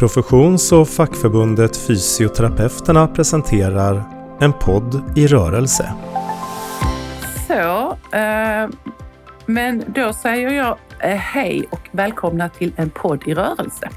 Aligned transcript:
Professions 0.00 0.72
och 0.72 0.88
fackförbundet 0.88 1.76
Fysioterapeuterna 1.76 3.06
presenterar 3.06 4.02
En 4.40 4.52
podd 4.52 5.12
i 5.16 5.26
rörelse. 5.26 5.92
Så, 7.46 7.96
eh, 8.16 8.68
men 9.46 9.84
då 9.94 10.12
säger 10.12 10.50
jag 10.50 10.78
eh, 10.98 11.16
hej 11.16 11.64
och 11.70 11.88
välkomna 11.92 12.48
till 12.48 12.72
En 12.76 12.90
podd 12.90 13.22
i 13.26 13.34
rörelse. 13.34 13.90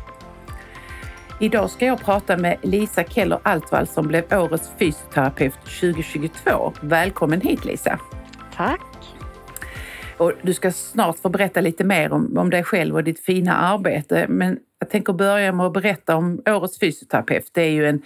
Idag 1.40 1.70
ska 1.70 1.86
jag 1.86 2.00
prata 2.00 2.38
med 2.38 2.58
Lisa 2.62 3.04
Keller 3.04 3.40
Altvall 3.44 3.88
som 3.88 4.08
blev 4.08 4.34
Årets 4.34 4.72
fysioterapeut 4.80 5.66
2022. 5.82 6.74
Välkommen 6.82 7.42
hit 7.42 7.66
Lisa! 7.66 8.00
Tack! 8.56 8.93
Och 10.18 10.34
du 10.42 10.54
ska 10.54 10.72
snart 10.72 11.20
få 11.20 11.30
berätta 11.30 11.62
lite 11.62 11.84
mer 11.84 12.14
om, 12.14 12.38
om 12.38 12.50
dig 12.50 12.64
själv 12.64 12.96
och 12.96 13.04
ditt 13.04 13.20
fina 13.20 13.56
arbete. 13.56 14.26
Men 14.30 14.60
jag 14.80 14.90
tänker 14.90 15.14
börja 15.14 15.52
med 15.52 15.66
att 15.66 15.74
berätta 15.74 16.16
om 16.16 16.42
Årets 16.46 16.80
fysioterapeut. 16.80 17.50
Det 17.52 17.62
är 17.62 17.70
ju 17.70 17.88
en, 17.88 18.02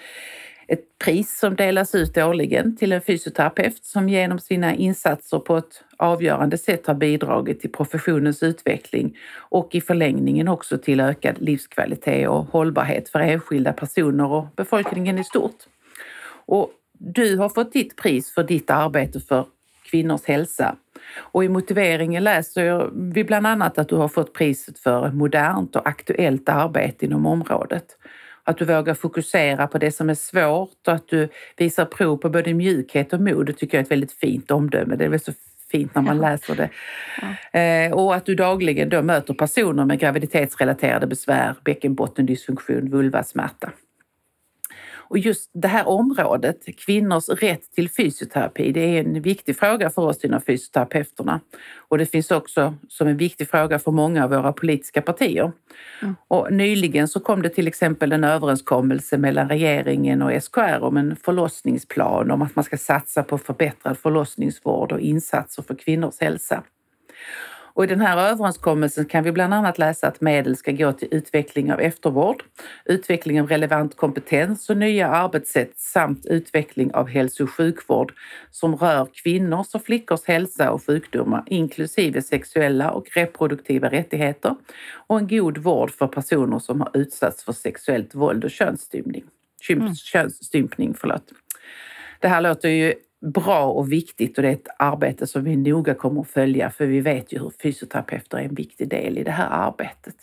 ett 0.67 0.99
pris 1.05 1.39
som 1.39 1.55
delas 1.55 1.95
ut 1.95 2.17
årligen 2.17 2.77
till 2.77 2.91
en 2.91 3.01
fysioterapeut 3.01 3.85
som 3.85 4.09
genom 4.09 4.39
sina 4.39 4.75
insatser 4.75 5.39
på 5.39 5.57
ett 5.57 5.83
avgörande 5.97 6.57
sätt 6.57 6.87
har 6.87 6.93
bidragit 6.93 7.59
till 7.59 7.71
professionens 7.71 8.43
utveckling 8.43 9.17
och 9.37 9.75
i 9.75 9.81
förlängningen 9.81 10.47
också 10.47 10.77
till 10.77 10.99
ökad 10.99 11.35
livskvalitet 11.39 12.29
och 12.29 12.45
hållbarhet 12.45 13.09
för 13.09 13.19
enskilda 13.19 13.73
personer 13.73 14.31
och 14.31 14.45
befolkningen 14.55 15.19
i 15.19 15.23
stort. 15.23 15.57
Och 16.45 16.71
du 16.99 17.37
har 17.37 17.49
fått 17.49 17.73
ditt 17.73 17.95
pris 17.95 18.33
för 18.33 18.43
ditt 18.43 18.69
arbete 18.69 19.19
för 19.19 19.45
kvinnors 19.91 20.25
hälsa. 20.25 20.75
Och 21.17 21.43
i 21.43 21.49
motiveringen 21.49 22.23
läser 22.23 22.89
vi 23.13 23.23
bland 23.23 23.47
annat 23.47 23.77
att 23.77 23.89
du 23.89 23.95
har 23.95 24.07
fått 24.07 24.33
priset 24.33 24.79
för 24.79 25.11
modernt 25.11 25.75
och 25.75 25.87
aktuellt 25.87 26.49
arbete 26.49 27.05
inom 27.05 27.25
området. 27.25 27.85
Att 28.43 28.57
du 28.57 28.65
vågar 28.65 28.93
fokusera 28.93 29.67
på 29.67 29.77
det 29.77 29.91
som 29.91 30.09
är 30.09 30.15
svårt 30.15 30.87
och 30.87 30.93
att 30.93 31.07
du 31.07 31.29
visar 31.57 31.85
prov 31.85 32.17
på 32.17 32.29
både 32.29 32.53
mjukhet 32.53 33.13
och 33.13 33.21
mod. 33.21 33.45
Det 33.45 33.53
tycker 33.53 33.77
jag 33.77 33.81
är 33.81 33.85
ett 33.85 33.91
väldigt 33.91 34.13
fint 34.13 34.51
omdöme. 34.51 34.95
Det 34.95 35.05
är 35.05 35.09
väl 35.09 35.19
så 35.19 35.33
fint 35.71 35.95
när 35.95 36.01
man 36.01 36.17
läser 36.17 36.55
det. 36.55 36.69
Ja. 37.21 37.59
Eh, 37.59 37.93
och 37.93 38.15
att 38.15 38.25
du 38.25 38.35
dagligen 38.35 38.89
då 38.89 39.01
möter 39.01 39.33
personer 39.33 39.85
med 39.85 39.99
graviditetsrelaterade 39.99 41.07
besvär, 41.07 41.55
bäckenbottendysfunktion, 41.63 42.89
vulvasmärta. 42.89 43.71
Och 45.09 45.17
just 45.17 45.49
det 45.53 45.67
här 45.67 45.87
området, 45.87 46.65
kvinnors 46.85 47.29
rätt 47.29 47.71
till 47.71 47.89
fysioterapi, 47.89 48.71
det 48.71 48.79
är 48.79 48.99
en 48.99 49.21
viktig 49.21 49.57
fråga 49.57 49.89
för 49.89 50.01
oss 50.01 50.25
inom 50.25 50.41
fysioterapeuterna. 50.41 51.39
Och 51.77 51.97
det 51.97 52.05
finns 52.05 52.31
också 52.31 52.75
som 52.89 53.07
en 53.07 53.17
viktig 53.17 53.49
fråga 53.49 53.79
för 53.79 53.91
många 53.91 54.23
av 54.23 54.29
våra 54.29 54.53
politiska 54.53 55.01
partier. 55.01 55.51
Mm. 56.01 56.15
Och 56.27 56.53
nyligen 56.53 57.07
så 57.07 57.19
kom 57.19 57.41
det 57.41 57.49
till 57.49 57.67
exempel 57.67 58.11
en 58.11 58.23
överenskommelse 58.23 59.17
mellan 59.17 59.49
regeringen 59.49 60.21
och 60.21 60.43
SKR 60.43 60.79
om 60.81 60.97
en 60.97 61.15
förlossningsplan 61.15 62.31
om 62.31 62.41
att 62.41 62.55
man 62.55 62.63
ska 62.63 62.77
satsa 62.77 63.23
på 63.23 63.37
förbättrad 63.37 63.97
förlossningsvård 63.97 64.91
och 64.91 64.99
insatser 64.99 65.63
för 65.63 65.75
kvinnors 65.75 66.19
hälsa. 66.19 66.63
Och 67.77 67.83
I 67.83 67.87
den 67.87 68.01
här 68.01 68.17
överenskommelsen 68.17 69.05
kan 69.05 69.23
vi 69.23 69.31
bland 69.31 69.53
annat 69.53 69.77
läsa 69.77 70.07
att 70.07 70.21
medel 70.21 70.57
ska 70.57 70.71
gå 70.71 70.91
till 70.93 71.07
utveckling 71.11 71.73
av 71.73 71.79
eftervård, 71.79 72.43
utveckling 72.85 73.41
av 73.41 73.47
relevant 73.47 73.97
kompetens 73.97 74.69
och 74.69 74.77
nya 74.77 75.07
arbetssätt 75.07 75.71
samt 75.75 76.25
utveckling 76.25 76.93
av 76.93 77.07
hälso 77.07 77.43
och 77.43 77.49
sjukvård 77.49 78.13
som 78.51 78.75
rör 78.75 79.07
kvinnors 79.13 79.75
och 79.75 79.83
flickors 79.83 80.25
hälsa 80.25 80.71
och 80.71 80.85
sjukdomar 80.85 81.43
inklusive 81.47 82.21
sexuella 82.21 82.91
och 82.91 83.07
reproduktiva 83.15 83.89
rättigheter 83.89 84.55
och 85.07 85.17
en 85.17 85.27
god 85.27 85.57
vård 85.57 85.91
för 85.91 86.07
personer 86.07 86.59
som 86.59 86.81
har 86.81 86.91
utsatts 86.93 87.43
för 87.43 87.53
sexuellt 87.53 88.15
våld 88.15 88.43
och 88.43 88.51
könsstympning. 88.51 89.23
Mm. 89.69 89.95
könsstympning 89.95 90.93
förlåt. 90.93 91.31
Det 92.19 92.27
här 92.27 92.41
låter 92.41 92.69
ju 92.69 92.93
bra 93.21 93.65
och 93.65 93.91
viktigt 93.91 94.37
och 94.37 94.41
det 94.41 94.49
är 94.49 94.53
ett 94.53 94.67
arbete 94.79 95.27
som 95.27 95.43
vi 95.43 95.55
noga 95.55 95.93
kommer 95.93 96.21
att 96.21 96.29
följa 96.29 96.69
för 96.69 96.85
vi 96.85 97.01
vet 97.01 97.33
ju 97.33 97.39
hur 97.39 97.51
fysioterapeuter 97.61 98.37
är 98.37 98.41
en 98.41 98.55
viktig 98.55 98.89
del 98.89 99.17
i 99.17 99.23
det 99.23 99.31
här 99.31 99.49
arbetet. 99.49 100.15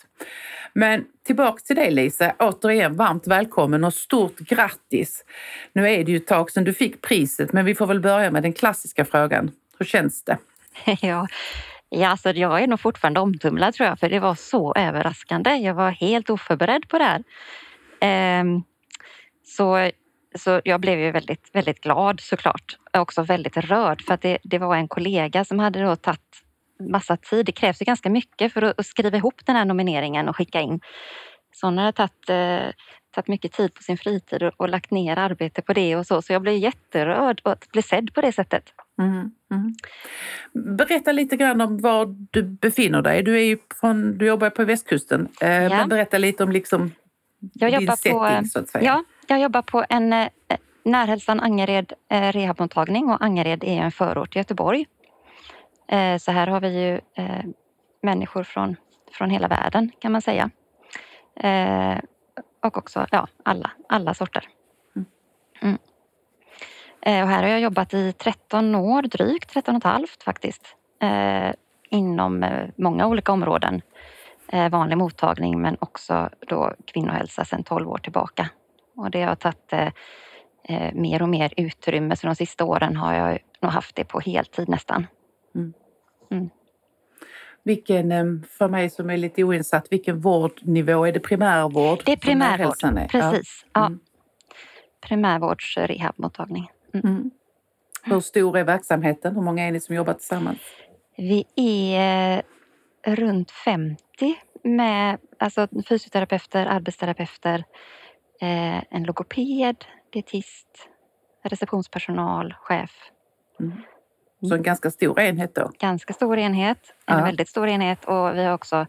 Men 0.73 1.05
tillbaks 1.25 1.63
till 1.63 1.75
dig 1.75 1.91
Lisa, 1.91 2.33
återigen 2.39 2.95
varmt 2.95 3.27
välkommen 3.27 3.83
och 3.83 3.93
stort 3.93 4.39
grattis! 4.39 5.25
Nu 5.73 5.89
är 5.89 6.03
det 6.03 6.11
ju 6.11 6.17
ett 6.17 6.27
tag 6.27 6.51
sedan 6.51 6.63
du 6.63 6.73
fick 6.73 7.01
priset 7.01 7.53
men 7.53 7.65
vi 7.65 7.75
får 7.75 7.87
väl 7.87 7.99
börja 7.99 8.31
med 8.31 8.43
den 8.43 8.53
klassiska 8.53 9.05
frågan. 9.05 9.51
Hur 9.77 9.85
känns 9.85 10.23
det? 10.23 10.37
Ja, 11.01 11.27
ja 11.89 12.07
alltså 12.07 12.29
jag 12.29 12.63
är 12.63 12.67
nog 12.67 12.79
fortfarande 12.79 13.19
omtumlad 13.19 13.73
tror 13.73 13.89
jag 13.89 13.99
för 13.99 14.09
det 14.09 14.19
var 14.19 14.35
så 14.35 14.73
överraskande. 14.75 15.55
Jag 15.55 15.73
var 15.73 15.91
helt 15.91 16.29
oförberedd 16.29 16.87
på 16.87 16.97
det 16.97 17.03
här. 17.03 17.23
Ehm, 17.99 18.63
så 19.43 19.91
så 20.37 20.61
jag 20.63 20.81
blev 20.81 20.99
ju 20.99 21.11
väldigt, 21.11 21.49
väldigt 21.53 21.81
glad 21.81 22.19
såklart. 22.19 22.77
Också 22.97 23.23
väldigt 23.23 23.57
rörd 23.57 24.01
för 24.01 24.13
att 24.13 24.21
det, 24.21 24.37
det 24.43 24.57
var 24.57 24.75
en 24.75 24.87
kollega 24.87 25.45
som 25.45 25.59
hade 25.59 25.83
då 25.83 25.95
tagit 25.95 26.45
massa 26.79 27.17
tid. 27.17 27.45
Det 27.45 27.51
krävs 27.51 27.81
ju 27.81 27.85
ganska 27.85 28.09
mycket 28.09 28.53
för 28.53 28.61
att, 28.61 28.85
skriva 28.85 29.17
ihop 29.17 29.45
den 29.45 29.55
här 29.55 29.65
nomineringen 29.65 30.29
och 30.29 30.35
skicka 30.35 30.61
in. 30.61 30.79
Så 31.55 31.67
hon 31.67 31.77
hade 31.77 31.91
tagit, 31.91 32.29
eh, 32.29 32.73
tagit 33.11 33.27
mycket 33.27 33.51
tid 33.51 33.73
på 33.73 33.83
sin 33.83 33.97
fritid 33.97 34.43
och, 34.43 34.53
och, 34.57 34.69
lagt 34.69 34.91
ner 34.91 35.17
arbete 35.17 35.61
på 35.61 35.73
det 35.73 35.95
och 35.95 36.07
så. 36.07 36.21
Så 36.21 36.33
jag 36.33 36.41
blev 36.41 36.55
jätterörd 36.55 37.41
och 37.43 37.51
att 37.51 37.71
bli 37.71 37.81
sedd 37.81 38.13
på 38.13 38.21
det 38.21 38.31
sättet. 38.31 38.63
Mm, 38.99 39.31
mm. 39.51 39.75
Berätta 40.77 41.11
lite 41.11 41.35
grann 41.35 41.61
om 41.61 41.77
var 41.77 42.15
du 42.31 42.43
befinner 42.43 43.01
dig. 43.01 43.23
Du, 43.23 43.41
är 43.41 43.57
från, 43.79 44.17
du 44.17 44.25
jobbar 44.25 44.49
på 44.49 44.65
västkusten. 44.65 45.27
Eh, 45.41 45.63
ja. 45.63 45.85
berätta 45.87 46.17
lite 46.17 46.43
om 46.43 46.51
liksom 46.51 46.91
jag 47.53 47.79
din 47.79 47.91
setting 47.91 48.13
på, 48.13 48.41
så 48.51 48.59
att 48.59 48.69
säga. 48.69 48.85
Ja, 48.85 49.03
jag 49.27 49.39
jobbar 49.39 49.61
på 49.61 49.85
en 49.89 50.13
eh, 50.13 50.29
Närhälsan 50.85 51.39
Angered 51.39 51.93
eh, 52.09 52.31
rehabmottagning 52.31 53.09
och 53.09 53.23
Angered 53.23 53.63
är 53.63 53.81
en 53.81 53.91
förort 53.91 54.31
till 54.31 54.39
Göteborg. 54.39 54.85
Eh, 55.87 56.17
så 56.17 56.31
här 56.31 56.47
har 56.47 56.61
vi 56.61 56.83
ju 56.83 57.01
eh, 57.13 57.45
människor 58.01 58.43
från, 58.43 58.75
från 59.11 59.29
hela 59.29 59.47
världen 59.47 59.91
kan 59.99 60.11
man 60.11 60.21
säga. 60.21 60.49
Eh, 61.35 61.97
och 62.61 62.77
också 62.77 63.07
ja, 63.11 63.27
alla, 63.43 63.71
alla 63.89 64.13
sorter. 64.13 64.47
Mm. 64.95 65.07
mm. 65.61 65.77
Eh, 67.01 67.23
och 67.23 67.29
här 67.29 67.43
har 67.43 67.49
jag 67.49 67.59
jobbat 67.59 67.93
i 67.93 68.11
13 68.11 68.75
år, 68.75 69.01
drygt 69.01 69.49
13 69.49 69.75
och 69.75 69.79
ett 69.79 69.83
halvt 69.83 70.23
faktiskt. 70.23 70.75
Eh, 71.01 71.51
inom 71.89 72.45
många 72.75 73.07
olika 73.07 73.31
områden. 73.31 73.81
vanlig 74.71 74.97
mottagning 74.97 75.61
men 75.61 75.77
också 75.79 76.29
då 76.47 76.73
kvinnohälsa 76.85 77.45
sedan 77.45 77.63
12 77.63 77.89
år 77.89 77.97
tillbaka. 77.97 78.49
Och 78.95 79.11
det 79.11 79.21
har 79.21 79.35
tagit 79.35 79.73
eh, 79.73 79.91
eh, 80.63 80.93
mer 80.93 81.21
och 81.21 81.29
mer 81.29 81.53
utrymme. 81.57 82.15
Så 82.15 82.27
de 82.27 82.35
sista 82.35 82.63
åren 82.63 82.95
har 82.95 83.13
jag 83.13 83.39
nog 83.61 83.71
haft 83.71 83.95
det 83.95 84.03
på 84.03 84.19
heltid 84.19 84.69
nästan. 84.69 85.07
Mm. 85.55 85.73
Mm. 86.31 86.49
Vilken, 87.63 88.11
eh, 88.11 88.25
för 88.57 88.67
mig 88.67 88.89
som 88.89 89.09
är 89.09 89.17
lite 89.17 89.43
oinsatt, 89.43 89.87
vilken 89.91 90.19
vårdnivå? 90.19 91.05
Är 91.05 91.11
det 91.11 91.19
primärvård? 91.19 92.01
Det 92.05 92.11
är 92.11 92.17
primärvård, 92.17 92.83
är? 92.83 93.07
precis. 93.07 93.65
Ja. 93.73 93.85
Mm. 93.85 93.99
Primärvårds 95.01 95.77
rehabmottagning. 95.77 96.71
Mm. 96.93 97.05
mm. 97.05 97.31
Hur 98.03 98.19
stor 98.19 98.57
är 98.57 98.63
verksamheten? 98.63 99.35
Hur 99.35 99.41
många 99.41 99.63
är 99.63 99.71
ni 99.71 99.79
som 99.79 99.95
jobbar 99.95 100.13
tillsammans? 100.13 100.59
Vi 101.17 101.45
är 101.95 102.43
runt 103.05 103.51
50 103.51 103.99
med 104.63 105.17
alltså, 105.39 105.67
fysioterapeuter, 105.89 106.65
arbetsterapeuter, 106.65 107.63
en 108.39 109.03
logoped, 109.03 109.85
dietist, 110.09 110.89
receptionspersonal, 111.43 112.53
chef. 112.53 112.91
Mm. 113.59 113.81
Så 114.41 114.55
en 114.55 114.63
ganska 114.63 114.91
stor 114.91 115.19
enhet 115.19 115.55
då? 115.55 115.71
Ganska 115.79 116.13
stor 116.13 116.37
enhet, 116.37 116.93
en 117.05 117.17
ja. 117.17 117.23
väldigt 117.23 117.49
stor 117.49 117.67
enhet 117.67 118.05
och 118.05 118.35
vi 118.35 118.43
har 118.43 118.53
också 118.53 118.85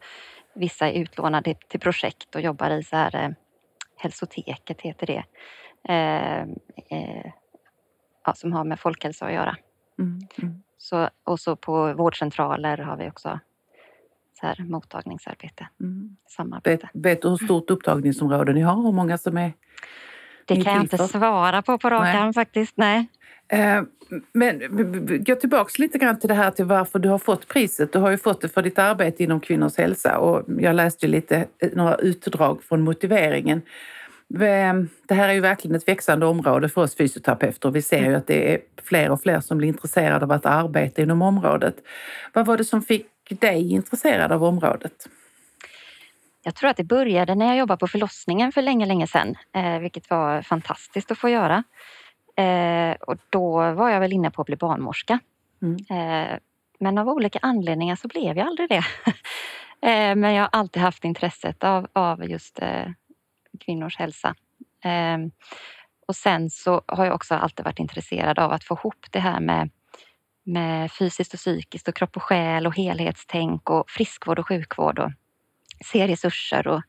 vissa 0.54 0.90
utlånade 0.90 1.54
till 1.68 1.80
projekt 1.80 2.34
och 2.34 2.40
jobbar 2.40 2.70
i 2.70 2.82
så 2.82 2.96
här, 2.96 3.24
eh, 3.24 3.30
hälsoteket 3.96 4.80
heter 4.80 5.06
det. 5.06 5.24
Eh, 5.88 6.40
eh, 6.90 7.32
ja, 8.24 8.34
som 8.34 8.52
har 8.52 8.64
med 8.64 8.80
folkhälsa 8.80 9.26
att 9.26 9.32
göra. 9.32 9.56
Mm. 9.98 10.20
Mm. 10.42 10.62
Så, 10.78 11.08
och 11.24 11.40
så 11.40 11.56
på 11.56 11.92
vårdcentraler 11.92 12.78
har 12.78 12.96
vi 12.96 13.08
också 13.08 13.40
så 14.40 14.46
här, 14.46 14.64
mottagningsarbete. 14.68 15.68
Mm. 15.80 16.16
Samarbete. 16.28 16.88
Vet, 16.92 17.04
vet, 17.04 17.22
du 17.22 17.28
hur 17.28 17.36
stort 17.36 17.70
upptagningsområde 17.70 18.52
ni 18.52 18.60
har? 18.60 18.82
Hur 18.82 18.92
många 18.92 19.18
som 19.18 19.36
är 19.36 19.52
Det 20.44 20.62
kan 20.62 20.74
jag 20.74 20.82
inte 20.82 20.98
svara 20.98 21.62
på 21.62 21.78
på 21.78 21.90
rak 21.90 22.14
arm 22.14 22.34
faktiskt. 22.34 22.76
Nej. 22.76 23.06
Eh, 23.48 23.82
men 24.32 24.62
gå 25.24 25.34
tillbaks 25.34 25.78
lite 25.78 25.98
grann 25.98 26.18
till 26.18 26.28
det 26.28 26.34
här 26.34 26.50
till 26.50 26.64
varför 26.64 26.98
du 26.98 27.08
har 27.08 27.18
fått 27.18 27.48
priset. 27.48 27.92
Du 27.92 27.98
har 27.98 28.10
ju 28.10 28.18
fått 28.18 28.40
det 28.40 28.48
för 28.48 28.62
ditt 28.62 28.78
arbete 28.78 29.24
inom 29.24 29.40
kvinnors 29.40 29.76
hälsa 29.76 30.18
och 30.18 30.44
jag 30.58 30.76
läste 30.76 31.06
lite 31.06 31.36
eh, 31.36 31.70
några 31.72 31.94
utdrag 31.94 32.62
från 32.62 32.80
motiveringen. 32.80 33.62
Det 34.28 35.14
här 35.14 35.28
är 35.28 35.32
ju 35.32 35.40
verkligen 35.40 35.76
ett 35.76 35.88
växande 35.88 36.26
område 36.26 36.68
för 36.68 36.80
oss 36.82 36.96
fysioterapeuter. 36.96 37.70
Vi 37.70 37.82
ser 37.82 38.08
ju 38.08 38.14
att 38.14 38.26
det 38.26 38.54
är 38.54 38.60
fler 38.82 39.10
och 39.10 39.22
fler 39.22 39.40
som 39.40 39.58
blir 39.58 39.68
intresserade 39.68 40.24
av 40.24 40.32
att 40.32 40.46
arbeta 40.46 41.02
inom 41.02 41.22
området. 41.22 41.76
Vad 42.32 42.46
var 42.46 42.56
det 42.56 42.64
som 42.64 42.82
fick 42.82 43.06
dig 43.34 43.72
intresserad 43.72 44.32
av 44.32 44.44
området? 44.44 45.08
jag 46.46 46.54
tror 46.54 46.70
att 46.70 46.76
det 46.76 46.84
började 46.84 47.34
när 47.34 47.46
jag 47.46 47.56
jobbade 47.56 47.78
på 47.78 47.86
förlossningen 47.88 48.52
för 48.52 48.62
länge, 48.62 48.86
länge 48.86 49.06
sedan, 49.06 49.34
eh, 49.52 49.78
vilket 49.78 50.10
var 50.10 50.42
fantastiskt 50.42 51.10
att 51.10 51.18
få 51.18 51.28
göra. 51.28 51.64
Eh, 52.36 52.96
och 53.00 53.16
då 53.30 53.72
var 53.72 53.90
jag 53.90 54.00
väl 54.00 54.12
inne 54.12 54.30
på 54.30 54.42
att 54.42 54.46
bli 54.46 54.56
barnmorska. 54.56 55.18
Mm. 55.62 55.76
Eh, 55.90 56.38
men 56.78 56.98
av 56.98 57.08
olika 57.08 57.38
anledningar 57.42 57.96
så 57.96 58.08
blev 58.08 58.36
jag 58.36 58.46
aldrig 58.46 58.68
det. 58.68 58.84
men 60.14 60.34
jag 60.34 60.42
har 60.42 60.48
alltid 60.52 60.82
haft 60.82 61.04
intresset 61.04 61.64
av, 61.64 61.86
av 61.92 62.30
just 62.30 62.60
kvinnors 63.60 63.96
hälsa. 63.96 64.34
Och 66.08 66.16
sen 66.16 66.50
så 66.50 66.82
har 66.86 67.04
jag 67.04 67.14
också 67.14 67.34
alltid 67.34 67.64
varit 67.64 67.78
intresserad 67.78 68.38
av 68.38 68.52
att 68.52 68.64
få 68.64 68.74
ihop 68.74 69.06
det 69.10 69.20
här 69.20 69.40
med, 69.40 69.70
med 70.46 70.92
fysiskt 70.92 71.34
och 71.34 71.40
psykiskt 71.40 71.88
och 71.88 71.94
kropp 71.94 72.16
och 72.16 72.22
själ 72.22 72.66
och 72.66 72.76
helhetstänk 72.76 73.70
och 73.70 73.90
friskvård 73.90 74.38
och 74.38 74.48
sjukvård 74.48 74.98
och 74.98 75.12
se 75.84 76.08
resurser 76.08 76.68
och, 76.68 76.82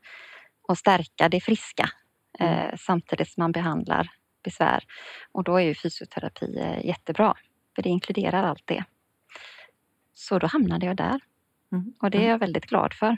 och 0.68 0.78
stärka 0.78 1.28
det 1.28 1.40
friska 1.40 1.90
eh, 2.38 2.76
samtidigt 2.78 3.28
som 3.28 3.42
man 3.42 3.52
behandlar 3.52 4.10
besvär. 4.44 4.84
Och 5.32 5.44
då 5.44 5.56
är 5.56 5.64
ju 5.64 5.74
fysioterapi 5.74 6.58
eh, 6.58 6.86
jättebra, 6.86 7.36
för 7.74 7.82
det 7.82 7.88
inkluderar 7.88 8.42
allt 8.42 8.66
det. 8.66 8.84
Så 10.14 10.38
då 10.38 10.46
hamnade 10.46 10.86
jag 10.86 10.96
där 10.96 11.20
Mm. 11.72 11.92
och 11.98 12.10
det 12.10 12.18
är 12.18 12.28
jag 12.28 12.38
väldigt 12.38 12.66
glad 12.66 12.94
för 12.94 13.16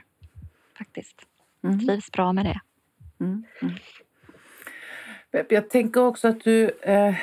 faktiskt. 0.78 1.22
Mm. 1.64 1.86
Trivs 1.86 2.12
bra 2.12 2.32
med 2.32 2.44
det. 2.44 2.60
Mm. 3.20 3.44
Mm. 3.62 3.74
Jag 5.48 5.70
tänker 5.70 6.00
också 6.00 6.28
att 6.28 6.44
du... 6.44 6.70
Eh, 6.82 7.14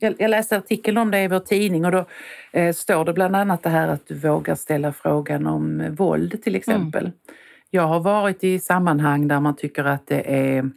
jag, 0.00 0.30
läste 0.30 0.56
artikeln 0.56 0.98
om 0.98 1.10
det 1.10 1.22
i 1.22 1.28
vår 1.28 1.38
tidning 1.40 1.84
och 1.84 1.92
då 1.92 2.04
eh, 2.52 2.72
står 2.74 3.04
det 3.04 3.12
bland 3.12 3.36
annat 3.36 3.62
det 3.62 3.68
här 3.68 3.88
att 3.88 4.06
du 4.06 4.14
vågar 4.14 4.54
ställa 4.54 4.92
frågan 4.92 5.46
om 5.46 5.94
våld 5.94 6.42
till 6.42 6.54
exempel. 6.54 7.10
Jag 7.70 7.82
har 7.82 8.00
varit 8.00 8.44
i 8.44 8.58
sammanhang 8.58 9.28
där 9.28 9.40
man 9.40 9.56
tycker 9.56 9.84
att 9.84 10.06
det 10.06 10.34
är 10.34 10.70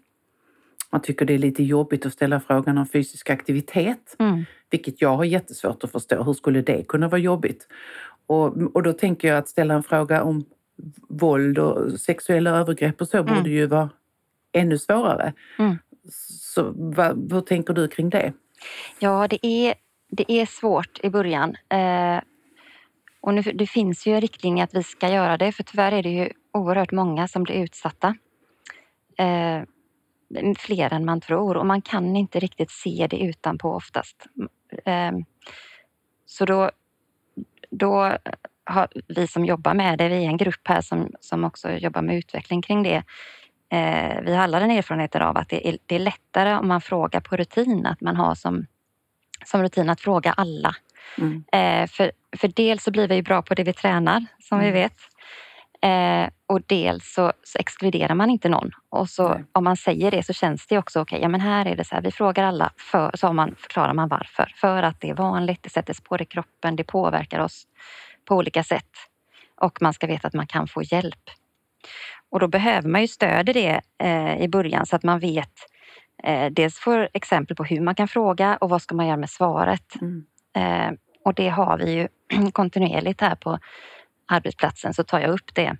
man 0.91 1.01
tycker 1.01 1.25
det 1.25 1.33
är 1.33 1.37
lite 1.37 1.63
jobbigt 1.63 2.05
att 2.05 2.13
ställa 2.13 2.39
frågan 2.39 2.77
om 2.77 2.85
fysisk 2.87 3.29
aktivitet, 3.29 4.15
Mm. 4.19 4.45
vilket 4.69 5.01
jag 5.01 5.17
har 5.17 5.23
jättesvårt 5.23 5.83
att 5.83 5.91
förstå. 5.91 6.23
Hur 6.23 6.33
skulle 6.33 6.61
det 6.61 6.87
kunna 6.87 7.07
vara 7.07 7.21
jobbigt? 7.21 7.67
Och, 8.27 8.57
och 8.75 8.83
då 8.83 8.93
tänker 8.93 9.27
jag 9.27 9.37
att 9.37 9.47
ställa 9.49 9.73
en 9.73 9.83
fråga 9.83 10.23
om 10.23 10.45
våld 11.09 11.57
och 11.59 11.99
sexuella 11.99 12.49
övergrepp 12.49 13.01
och 13.01 13.07
så 13.07 13.17
Mm. 13.17 13.35
borde 13.35 13.49
ju 13.49 13.65
vara 13.65 13.89
ännu 14.51 14.77
svårare. 14.77 15.33
Mm. 15.59 15.77
Så 16.11 16.73
vad, 16.75 17.33
hur 17.33 17.41
tänker 17.41 17.73
du 17.73 17.87
kring 17.87 18.09
det? 18.09 18.33
Ja, 18.99 19.27
det 19.27 19.45
är, 19.45 19.73
det 20.09 20.31
är 20.31 20.45
svårt 20.45 20.99
i 21.03 21.09
början. 21.09 21.55
Eh, 21.69 22.21
och 23.21 23.33
nu, 23.33 23.41
det 23.41 23.67
finns 23.67 24.07
ju 24.07 24.19
riktlinjer 24.19 24.63
att 24.63 24.73
vi 24.73 24.83
ska 24.83 25.09
göra 25.09 25.37
det, 25.37 25.51
för 25.51 25.63
tyvärr 25.63 25.91
är 25.91 26.03
det 26.03 26.09
ju 26.09 26.29
oerhört 26.53 26.91
många 26.91 27.27
som 27.27 27.43
blir 27.43 27.55
utsatta. 27.55 28.15
Eh, 29.17 29.63
fler 30.57 30.93
än 30.93 31.05
man 31.05 31.21
tror 31.21 31.57
och 31.57 31.65
man 31.65 31.81
kan 31.81 32.15
inte 32.15 32.39
riktigt 32.39 32.71
se 32.71 33.07
det 33.09 33.17
utanpå 33.17 33.69
oftast. 33.69 34.25
Eh, 34.85 35.11
så 36.25 36.45
då, 36.45 36.71
då 37.69 38.17
har 38.63 38.87
vi 39.07 39.27
som 39.27 39.45
jobbar 39.45 39.73
med 39.73 39.97
det, 39.97 40.09
vi 40.09 40.15
är 40.15 40.29
en 40.29 40.37
grupp 40.37 40.67
här 40.67 40.81
som, 40.81 41.11
som 41.19 41.43
också 41.43 41.71
jobbar 41.71 42.01
med 42.01 42.15
utveckling 42.15 42.61
kring 42.61 42.83
det. 42.83 43.03
Eh, 43.71 44.21
vi 44.21 44.35
har 44.35 44.43
alla 44.43 44.59
den 44.59 44.71
erfarenheten 44.71 45.21
av 45.21 45.37
att 45.37 45.49
det 45.49 45.67
är, 45.69 45.77
det 45.85 45.95
är 45.95 45.99
lättare 45.99 46.53
om 46.55 46.67
man 46.67 46.81
frågar 46.81 47.19
på 47.19 47.35
rutin, 47.37 47.85
att 47.85 48.01
man 48.01 48.15
har 48.15 48.35
som, 48.35 48.65
som 49.45 49.61
rutin 49.63 49.89
att 49.89 50.01
fråga 50.01 50.33
alla. 50.33 50.75
Mm. 51.17 51.43
Eh, 51.51 51.87
för, 51.89 52.11
för 52.37 52.47
dels 52.47 52.83
så 52.83 52.91
blir 52.91 53.07
vi 53.07 53.15
ju 53.15 53.21
bra 53.21 53.41
på 53.41 53.53
det 53.53 53.63
vi 53.63 53.73
tränar, 53.73 54.25
som 54.39 54.59
vi 54.59 54.67
Mm. 54.67 54.73
vet. 54.81 54.93
Eh, 55.81 56.29
och 56.47 56.61
dels 56.65 57.13
så, 57.13 57.33
så 57.43 57.59
exkluderar 57.59 58.15
man 58.15 58.29
inte 58.29 58.49
någon. 58.49 58.71
Och 58.89 59.09
så 59.09 59.29
Nej. 59.33 59.43
om 59.51 59.63
man 59.63 59.77
säger 59.77 60.11
det 60.11 60.23
så 60.23 60.33
känns 60.33 60.67
det 60.67 60.77
också 60.77 61.01
okej. 61.01 61.19
ja 61.21 61.27
men 61.27 61.41
här 61.41 61.65
är 61.65 61.75
det 61.75 61.83
så 61.83 61.95
här, 61.95 62.01
vi 62.01 62.11
frågar 62.11 62.43
alla, 62.43 62.71
för, 62.77 63.11
så 63.13 63.33
man, 63.33 63.55
förklarar 63.55 63.93
man 63.93 64.07
varför. 64.09 64.53
För 64.55 64.83
att 64.83 65.01
det 65.01 65.09
är 65.09 65.13
vanligt, 65.15 65.63
det 65.63 65.69
sätter 65.69 65.93
spår 65.93 66.21
i 66.21 66.25
kroppen, 66.25 66.75
det 66.75 66.83
påverkar 66.83 67.39
oss 67.39 67.63
på 68.25 68.35
olika 68.35 68.63
sätt. 68.63 68.89
Och 69.61 69.81
man 69.81 69.93
ska 69.93 70.07
veta 70.07 70.27
att 70.27 70.33
man 70.33 70.47
kan 70.47 70.67
få 70.67 70.83
hjälp. 70.83 71.29
Och 72.31 72.39
då 72.39 72.47
behöver 72.47 72.89
man 72.89 73.01
ju 73.01 73.07
stöd 73.07 73.49
i 73.49 73.53
det 73.53 73.81
eh, 74.03 74.41
i 74.41 74.47
början 74.47 74.85
så 74.85 74.95
att 74.95 75.03
man 75.03 75.19
vet 75.19 75.53
eh, 76.23 76.51
dels 76.51 76.79
får 76.79 77.09
exempel 77.13 77.55
på 77.55 77.63
hur 77.63 77.81
man 77.81 77.95
kan 77.95 78.07
fråga 78.07 78.57
och 78.57 78.69
vad 78.69 78.81
ska 78.81 78.95
man 78.95 79.07
göra 79.07 79.17
med 79.17 79.29
svaret. 79.29 79.95
Mm. 80.01 80.25
Eh, 80.55 80.97
och 81.25 81.33
det 81.33 81.49
har 81.49 81.77
vi 81.77 81.91
ju 81.93 82.07
kontinuerligt 82.51 83.21
här 83.21 83.35
på 83.35 83.59
arbetsplatsen 84.27 84.93
så 84.93 85.03
tar 85.03 85.19
jag 85.19 85.29
upp 85.29 85.55
det 85.55 85.77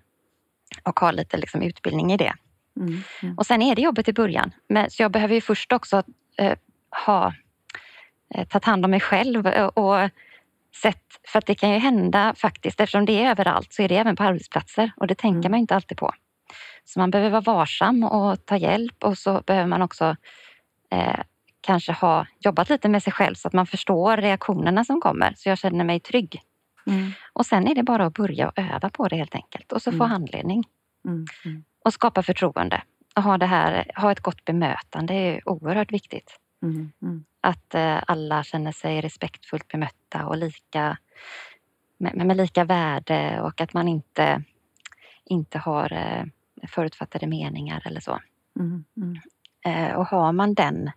och 0.84 1.00
har 1.00 1.12
lite 1.12 1.38
liksom 1.38 1.62
utbildning 1.62 2.12
i 2.12 2.18
det. 2.18 2.34
Mm. 2.80 3.02
Mm. 3.22 3.38
Och 3.38 3.46
sen 3.46 3.62
är 3.62 3.76
det 3.76 3.82
jobbet 3.82 4.08
i 4.08 4.14
början. 4.14 4.52
Men, 4.70 4.90
så 4.90 5.04
jag 5.04 5.12
behöver 5.12 5.36
ju 5.36 5.42
först 5.42 5.72
också 5.74 6.04
eh, 6.38 6.58
ha 7.06 7.34
eh, 8.36 8.48
tagit 8.48 8.66
hand 8.66 8.86
om 8.86 8.92
mig 8.92 9.00
själv 9.00 9.48
och, 9.48 9.78
och 9.78 10.10
sett, 10.82 11.04
för 11.28 11.40
att 11.40 11.46
det 11.46 11.56
kan 11.56 11.70
ju 11.70 11.78
hända 11.78 12.34
faktiskt, 12.38 12.80
eftersom 12.80 13.06
det 13.06 13.24
är 13.24 13.32
överallt 13.32 13.74
så 13.74 13.82
är 13.82 13.90
det 13.90 13.98
även 13.98 14.16
på 14.16 14.24
arbetsplatser 14.24 14.92
och 14.96 15.08
det 15.08 15.16
tänker 15.16 15.40
Mm. 15.40 15.52
man 15.52 15.60
inte 15.60 15.76
alltid 15.76 15.98
på. 15.98 16.14
Så 16.86 17.00
man 17.00 17.12
behöver 17.12 17.30
vara 17.30 17.56
varsam 17.56 18.04
och 18.04 18.46
ta 18.46 18.58
hjälp 18.58 19.04
och 19.04 19.18
så 19.18 19.42
behöver 19.46 19.68
man 19.68 19.82
också 19.82 20.16
eh, 20.92 21.20
kanske 21.62 21.92
ha 21.92 22.26
jobbat 22.40 22.70
lite 22.70 22.90
med 22.90 23.04
sig 23.04 23.14
själv 23.14 23.36
så 23.36 23.48
att 23.48 23.54
man 23.54 23.66
förstår 23.68 24.18
reaktionerna 24.18 24.86
som 24.86 25.02
kommer 25.02 25.34
så 25.38 25.50
jag 25.50 25.58
känner 25.58 25.86
mig 25.86 26.00
trygg. 26.00 26.42
Mm. 26.88 27.12
Och 27.34 27.46
sen 27.46 27.68
är 27.68 27.76
det 27.76 27.84
bara 27.84 28.06
att 28.06 28.14
börja 28.14 28.48
och 28.48 28.60
öva 28.60 28.90
på 28.90 29.08
det 29.08 29.16
helt 29.16 29.36
enkelt 29.36 29.72
och 29.72 29.82
så 29.82 29.92
få 29.92 29.96
Mm. 30.04 30.10
handledning 30.12 30.64
Mm. 31.06 31.26
Mm. 31.46 31.64
och 31.86 31.94
skapa 31.94 32.24
förtroende. 32.24 32.82
Och 33.16 33.24
ha, 33.24 33.38
det 33.38 33.46
här, 33.46 33.92
ha 33.96 34.12
ett 34.12 34.20
gott 34.20 34.46
bemötande 34.46 35.14
är 35.14 35.50
oerhört 35.50 35.92
viktigt. 35.92 36.40
Mm. 36.64 36.92
Mm. 37.02 37.26
Att 37.42 37.76
eh, 37.76 37.98
alla 38.08 38.44
känner 38.44 38.72
sig 38.72 39.02
respektfullt 39.02 39.68
bemötta 39.68 40.26
och 40.26 40.38
lika, 40.38 40.98
med, 41.98 42.16
med 42.28 42.38
lika 42.38 42.64
värde 42.64 43.42
och 43.42 43.62
att 43.62 43.74
man 43.74 43.88
inte, 43.88 44.44
inte 45.26 45.58
har 45.58 45.94
eh, 45.94 46.24
förutfattade 46.68 47.28
meningar 47.28 47.84
eller 47.86 48.00
så. 48.00 48.20
Mm. 48.60 48.84
Mm. 48.98 49.18
Eh, 49.66 49.96
och 49.96 50.06
har 50.06 50.32
man 50.32 50.54
den, 50.54 50.92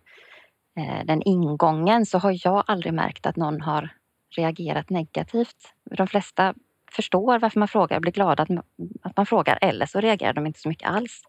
eh, 0.77 1.05
den 1.05 1.21
ingången 1.21 2.05
så 2.05 2.17
har 2.17 2.39
jag 2.45 2.63
aldrig 2.67 2.93
märkt 2.93 3.25
att 3.25 3.35
någon 3.35 3.61
har 3.61 3.89
reagerat 4.35 4.89
negativt. 4.89 5.73
De 5.97 6.07
flesta 6.07 6.53
förstår 6.91 7.39
varför 7.39 7.59
man 7.59 7.67
frågar 7.67 7.97
och 7.97 8.01
blir 8.01 8.11
glada 8.11 8.43
att 8.43 8.49
man, 8.49 8.63
att 9.01 9.17
man 9.17 9.25
frågar 9.25 9.59
eller 9.61 9.85
så 9.85 9.99
reagerar 9.99 10.33
de 10.33 10.47
inte 10.47 10.59
så 10.59 10.69
mycket 10.69 10.89
alls. 10.89 11.21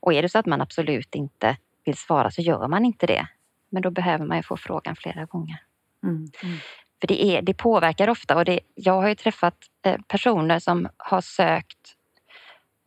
Och 0.00 0.12
är 0.12 0.22
det 0.22 0.28
så 0.28 0.38
att 0.38 0.46
man 0.46 0.60
absolut 0.60 1.14
inte 1.14 1.56
vill 1.84 1.96
svara 1.96 2.30
så 2.30 2.42
gör 2.42 2.68
man 2.68 2.84
inte 2.84 3.06
det. 3.06 3.26
Men 3.70 3.82
då 3.82 3.90
behöver 3.90 4.26
man 4.26 4.36
ju 4.36 4.42
få 4.42 4.56
frågan 4.56 4.96
flera 4.96 5.24
gånger. 5.24 5.62
Mm. 6.02 6.16
Mm. 6.42 6.58
För 7.00 7.06
det, 7.08 7.24
är, 7.24 7.42
det 7.42 7.54
påverkar 7.54 8.08
ofta 8.08 8.36
och 8.36 8.44
det, 8.44 8.60
jag 8.74 8.92
har 8.92 9.08
ju 9.08 9.14
träffat 9.14 9.56
eh, 9.86 10.00
personer 10.08 10.58
som 10.58 10.88
har 10.96 11.20
sökt 11.20 11.96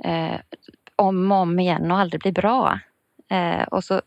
eh, 0.04 0.40
om 0.96 1.32
och 1.32 1.38
om 1.38 1.60
igen 1.60 1.92
och 1.92 1.98
aldrig 1.98 2.22
blir 2.22 2.32
bra. 2.32 2.80
Eh, 3.30 3.64
och, 3.64 3.84
så, 3.84 4.02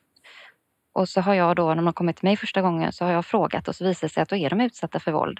och 0.92 1.08
så 1.08 1.20
har 1.20 1.34
jag 1.34 1.56
då, 1.56 1.68
när 1.68 1.76
de 1.76 1.86
har 1.86 1.92
kommit 1.92 2.16
till 2.16 2.28
mig 2.28 2.36
första 2.36 2.62
gången, 2.62 2.92
så 2.92 3.04
har 3.04 3.12
jag 3.12 3.26
frågat 3.26 3.68
och 3.68 3.76
så 3.76 3.84
visar 3.84 4.08
det 4.08 4.14
sig 4.14 4.22
att 4.22 4.28
då 4.28 4.36
är 4.36 4.50
de 4.50 4.60
utsatta 4.60 5.00
för 5.00 5.12
våld. 5.12 5.38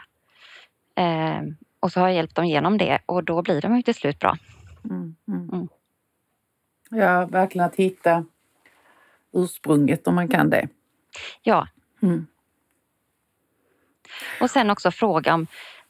Eh, 0.97 1.43
och 1.81 1.93
så 1.93 2.01
har 2.01 2.09
jag 2.09 2.17
hjälpt 2.17 2.35
dem 2.35 2.47
genom 2.47 2.79
det 2.79 2.99
och 3.07 3.25
då 3.25 3.43
blir 3.43 3.61
de 3.61 3.77
ju 3.77 3.83
till 3.83 3.95
slut 3.95 4.19
bra. 4.19 4.37
Mm. 4.85 5.17
Mm. 5.29 5.51
Mm. 5.53 5.69
Ja, 6.91 7.27
verkligen 7.27 7.67
att 7.67 7.77
hitta 7.77 8.25
ursprunget 9.33 10.07
om 10.07 10.15
man 10.15 10.29
kan 10.29 10.51
det. 10.51 10.69
Ja, 11.43 11.69
Mm. 12.03 12.27
Och 14.41 14.51
sen 14.51 14.71
också 14.71 14.91
fråga 14.91 15.35
om 15.35 15.47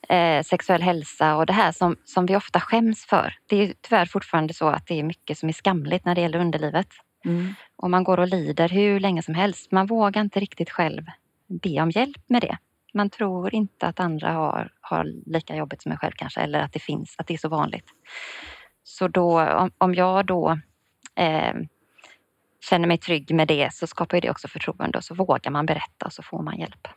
eh, 0.08 0.42
sexuell 0.42 0.82
hälsa 0.82 1.36
och 1.36 1.46
det 1.46 1.52
här 1.52 1.72
som, 1.72 1.96
som 2.04 2.26
vi 2.26 2.36
ofta 2.36 2.60
skäms 2.60 3.04
för. 3.04 3.34
Det 3.46 3.56
är 3.56 3.66
ju 3.66 3.74
tyvärr 3.80 4.06
fortfarande 4.06 4.54
så 4.54 4.68
att 4.68 4.86
det 4.86 4.98
är 4.98 5.02
mycket 5.02 5.38
som 5.38 5.48
är 5.48 5.52
skamligt 5.52 6.04
när 6.04 6.14
det 6.14 6.20
gäller 6.20 6.38
underlivet. 6.38 6.88
Mm. 7.24 7.54
Och 7.76 7.90
man 7.90 8.04
går 8.04 8.20
och 8.20 8.28
lider 8.28 8.68
hur 8.68 9.00
länge 9.00 9.22
som 9.22 9.34
helst. 9.34 9.72
Man 9.72 9.86
vågar 9.86 10.20
inte 10.20 10.40
riktigt 10.40 10.70
själv 10.70 11.02
be 11.48 11.82
om 11.82 11.90
hjälp 11.90 12.22
med 12.26 12.42
det. 12.42 12.58
Man 12.94 13.10
tror 13.10 13.54
inte 13.54 13.86
att 13.86 14.00
andra 14.00 14.32
har, 14.32 14.72
har 14.80 15.04
lika 15.26 15.56
jobbigt 15.56 15.82
som 15.82 15.92
en 15.92 15.98
själv 15.98 16.12
kanske 16.16 16.40
eller 16.40 16.60
att 16.60 16.72
det 16.72 16.78
finns, 16.78 17.14
att 17.18 17.26
det 17.26 17.34
är 17.34 17.38
så 17.38 17.48
vanligt. 17.48 17.86
Så 18.82 19.08
då, 19.08 19.40
om, 19.42 19.70
om 19.78 19.94
jag 19.94 20.26
då 20.26 20.58
eh, 21.14 21.54
känner 22.60 22.88
mig 22.88 22.98
trygg 22.98 23.34
med 23.34 23.48
det 23.48 23.74
så 23.74 23.86
skapar 23.86 24.16
ju 24.16 24.20
det 24.20 24.30
också 24.30 24.48
förtroende 24.48 24.98
och 24.98 25.04
så 25.04 25.14
vågar 25.14 25.50
man 25.50 25.66
berätta 25.66 26.06
och 26.06 26.12
så 26.12 26.22
får 26.22 26.42
man 26.42 26.58
hjälp. 26.58 26.88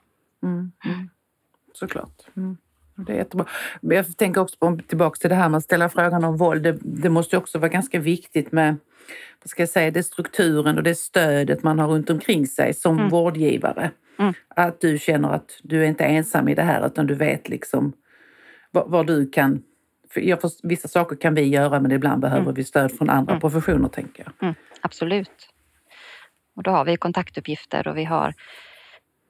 Mm. 0.43 0.71
Mm. 0.85 1.09
Såklart. 1.73 2.27
Mm. 2.37 2.57
Det 3.05 3.13
är 3.13 3.17
jättebra. 3.17 3.45
Men 3.81 3.97
jag 3.97 4.17
tänker 4.17 4.41
också 4.41 4.57
på, 4.59 4.79
tillbaka 4.87 5.15
till 5.17 5.29
det 5.29 5.35
här 5.35 5.49
med 5.49 5.57
att 5.57 5.63
ställa 5.63 5.89
frågan 5.89 6.23
om 6.23 6.37
våld. 6.37 6.63
Det, 6.63 6.77
det 6.81 7.09
måste 7.09 7.37
också 7.37 7.59
vara 7.59 7.69
ganska 7.69 7.99
viktigt 7.99 8.51
med 8.51 8.77
vad 9.43 9.49
ska 9.49 9.61
jag 9.61 9.69
säga, 9.69 9.91
det 9.91 10.03
strukturen 10.03 10.77
och 10.77 10.83
det 10.83 10.95
stödet 10.95 11.63
man 11.63 11.79
har 11.79 11.87
runt 11.87 12.09
omkring 12.09 12.47
sig 12.47 12.73
som 12.73 12.97
Mm. 12.97 13.09
vårdgivare. 13.09 13.91
Mm. 14.19 14.33
Att 14.47 14.81
du 14.81 14.97
känner 14.99 15.29
att 15.33 15.59
du 15.63 15.81
är 15.83 15.87
inte 15.87 16.03
ensam 16.05 16.47
i 16.47 16.55
det 16.55 16.61
här 16.63 16.87
utan 16.87 17.07
du 17.07 17.15
vet 17.15 17.49
liksom 17.49 17.93
var 18.71 19.03
du 19.03 19.29
kan 19.29 19.63
jag 20.15 20.41
får, 20.41 20.51
vissa 20.63 20.87
saker 20.87 21.15
kan 21.15 21.33
vi 21.33 21.41
göra 21.41 21.79
men 21.79 21.91
ibland 21.91 22.21
behöver 22.21 22.41
Mm. 22.43 22.53
vi 22.53 22.63
stöd 22.63 22.91
från 22.91 23.09
andra 23.09 23.31
Mm. 23.33 23.41
professioner 23.41 23.89
tänker 23.89 24.23
jag. 24.23 24.33
Mm, 24.47 24.55
absolut. 24.81 25.49
Och 26.55 26.63
då 26.63 26.71
har 26.71 26.85
vi 26.85 26.97
kontaktuppgifter 26.97 27.87
och 27.87 27.97
vi 27.97 28.03
har 28.03 28.33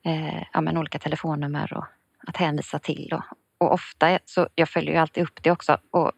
eh, 0.06 0.44
ja, 0.54 0.80
olika 0.80 1.00
telefonnummer 1.00 1.74
och 1.78 1.86
att 2.28 2.38
hänvisa 2.38 2.80
till. 2.80 3.14
Och, 3.14 3.24
och 3.62 3.74
ofta, 3.74 4.20
så 4.26 4.48
jag 4.56 4.70
följer 4.70 4.92
ju 4.92 4.98
alltid 4.98 5.24
upp 5.24 5.44
det 5.44 5.52
också. 5.52 5.78
Och, 5.92 6.12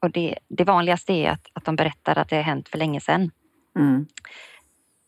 och 0.00 0.10
det, 0.10 0.38
det 0.48 0.64
vanligaste 0.64 1.12
är 1.12 1.30
att, 1.30 1.46
att 1.52 1.64
de 1.64 1.76
berättar 1.76 2.18
att 2.18 2.28
det 2.28 2.36
har 2.36 2.42
hänt 2.42 2.68
för 2.68 2.78
länge 2.78 3.00
sedan. 3.00 3.30
Mm. 3.78 4.06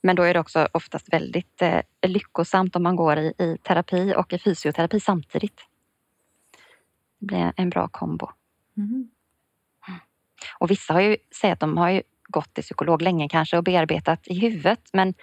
Men 0.03 0.17
då 0.17 0.23
är 0.23 0.35
det 0.35 0.41
också 0.41 0.69
oftast 0.73 1.13
väldigt 1.13 1.63
eh, 1.63 1.81
lyckosamt 2.07 2.77
om 2.77 2.83
man 2.83 2.97
går 2.97 3.19
i, 3.19 3.33
i 3.39 3.59
terapi 3.63 4.15
och 4.17 4.33
i 4.33 4.39
fysioterapi 4.39 5.01
samtidigt. 5.01 5.61
Det 7.19 7.27
blir 7.27 7.53
en 7.57 7.71
bra 7.71 7.89
kombo. 7.89 8.31
Mm. 8.77 9.11
Och 10.59 10.71
vissa 10.71 10.93
har 10.93 11.01
ju 11.01 11.17
säger 11.41 11.55
att 11.55 11.61
de 11.61 11.77
har 11.77 11.91
ju 11.91 12.03
gått 12.29 12.55
till 12.55 12.65
psykolog 12.65 13.03
länge 13.03 13.29
kanske 13.29 13.57
och 13.59 13.65
bearbetat 13.65 14.29
i 14.29 14.39
huvudet 14.41 14.91
men, 14.93 15.15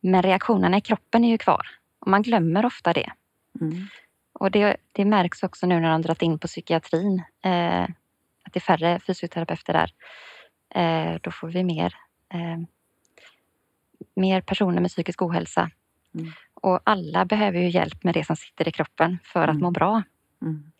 men 0.00 0.22
reaktionerna 0.22 0.76
i 0.76 0.80
kroppen 0.80 1.24
är 1.24 1.28
ju 1.28 1.38
kvar. 1.38 1.66
Och 1.98 2.08
man 2.08 2.22
glömmer 2.22 2.66
ofta 2.66 2.92
det. 2.92 3.12
Mm. 3.60 3.86
Och 4.40 4.50
det, 4.50 4.76
det 4.92 5.04
märks 5.04 5.42
också 5.42 5.66
nu 5.66 5.80
när 5.80 5.90
de 5.90 6.02
dragit 6.02 6.22
in 6.22 6.38
på 6.38 6.46
psykiatrin. 6.46 7.22
Eh, 7.44 7.82
att 8.42 8.52
det 8.52 8.58
är 8.58 8.60
färre 8.60 9.00
fysioterapeuter 9.06 9.72
där. 9.72 9.92
Eh, 10.74 11.18
då 11.22 11.30
får 11.30 11.48
vi 11.48 11.64
mer, 11.64 11.94
eh, 12.34 12.58
mer 14.16 14.40
personer 14.40 14.80
med 14.80 14.90
psykisk 14.90 15.22
ohälsa. 15.22 15.70
Mm. 16.14 16.32
Och 16.54 16.80
alla 16.84 17.24
behöver 17.24 17.58
ju 17.58 17.68
hjälp 17.68 18.04
med 18.04 18.14
det 18.14 18.24
som 18.26 18.36
sitter 18.36 18.68
i 18.68 18.72
kroppen 18.72 19.18
för 19.24 19.42
att 19.42 19.48
Mm. 19.48 19.62
må 19.62 19.70
bra. 19.70 20.02
Mm. 20.42 20.72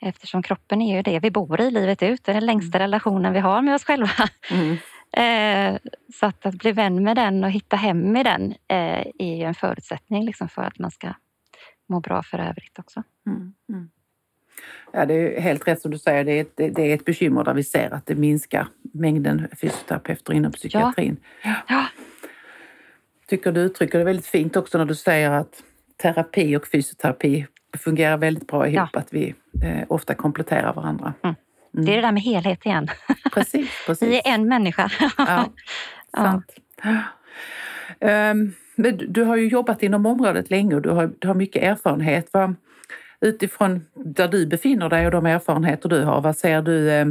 Eftersom 0.00 0.42
kroppen 0.42 0.82
är 0.82 0.96
ju 0.96 1.02
det 1.02 1.18
vi 1.18 1.30
bor 1.30 1.60
i 1.60 1.70
livet 1.70 2.02
ut. 2.02 2.24
Det 2.24 2.32
är 2.32 2.34
den 2.34 2.46
längsta 2.46 2.78
relationen 2.78 3.32
vi 3.32 3.38
har 3.40 3.62
med 3.62 3.74
oss 3.74 3.84
själva. 3.84 4.10
Mm. 4.50 4.76
Eh, 5.12 5.78
så 6.14 6.26
att, 6.26 6.46
att 6.46 6.54
bli 6.54 6.72
vän 6.72 7.02
med 7.02 7.16
den 7.16 7.44
och 7.44 7.50
hitta 7.50 7.76
hem 7.76 8.16
i 8.16 8.22
den 8.22 8.52
eh, 8.68 9.06
är 9.18 9.36
ju 9.36 9.42
en 9.42 9.54
förutsättning 9.54 10.24
liksom 10.24 10.48
för 10.48 10.62
att 10.62 10.78
man 10.78 10.90
ska 10.90 11.12
må 11.86 12.00
bra 12.00 12.22
för 12.22 12.38
övrigt 12.38 12.78
också. 12.78 13.02
Mm. 13.26 13.54
Mm. 13.68 13.90
Ja, 14.92 15.06
det 15.06 15.14
är 15.14 15.40
helt 15.40 15.68
rätt 15.68 15.80
som 15.80 15.90
du 15.90 15.98
säger. 15.98 16.24
Det 16.24 16.32
är, 16.32 16.40
ett, 16.40 16.56
det 16.56 16.90
är 16.90 16.94
ett 16.94 17.04
bekymmer 17.04 17.44
där 17.44 17.54
vi 17.54 17.64
ser 17.64 17.94
att 17.94 18.06
det 18.06 18.14
minskar 18.14 18.68
mängden 18.82 19.48
fysioterapeuter 19.60 20.32
inom 20.32 20.52
psykiatrin. 20.52 21.16
Ja, 21.68 21.86
tycker 23.26 23.52
du 23.52 23.60
uttrycker 23.60 23.98
det 23.98 24.04
väldigt 24.04 24.26
fint 24.26 24.56
också 24.56 24.78
när 24.78 24.84
du 24.84 24.94
säger 24.94 25.30
att 25.30 25.62
terapi 25.96 26.56
och 26.56 26.66
fysioterapi 26.66 27.46
fungerar 27.78 28.16
väldigt 28.16 28.46
bra 28.46 28.68
ihop. 28.68 28.96
Att 28.96 29.12
vi 29.12 29.34
eh, 29.62 29.84
ofta 29.88 30.14
kompletterar 30.14 30.72
varandra. 30.72 31.14
Mm. 31.22 31.36
Mm. 31.74 31.86
det 31.86 31.92
är 31.92 31.96
det 31.96 32.02
där 32.02 32.12
med 32.12 32.22
helhet 32.22 32.66
igen. 32.66 32.88
Precis, 33.32 33.70
precis. 33.86 34.08
Vi 34.08 34.16
är 34.16 34.34
en 34.34 34.48
människa. 34.48 34.90
Ja, 35.18 35.52
sant. 36.16 36.52
Ehm, 38.00 38.52
men 38.76 38.96
du- 38.96 39.06
du 39.06 39.24
har 39.24 39.36
ju 39.36 39.48
jobbat 39.48 39.82
inom 39.82 40.06
området 40.06 40.50
länge 40.50 40.74
och 40.74 40.82
du 40.82 40.90
har, 40.90 41.10
du 41.18 41.28
har 41.28 41.34
mycket 41.34 41.62
erfarenhet. 41.62 42.32
Va? 42.32 42.54
utifrån 43.20 43.86
där 43.94 44.28
du 44.28 44.46
befinner 44.46 44.88
dig 44.88 45.06
och 45.06 45.12
de 45.12 45.26
erfarenheter 45.26 45.88
du 45.88 46.02
har, 46.04 46.20
vad 46.20 46.36
ser 46.36 46.62
du? 46.62 46.90
Eh, 46.90 47.06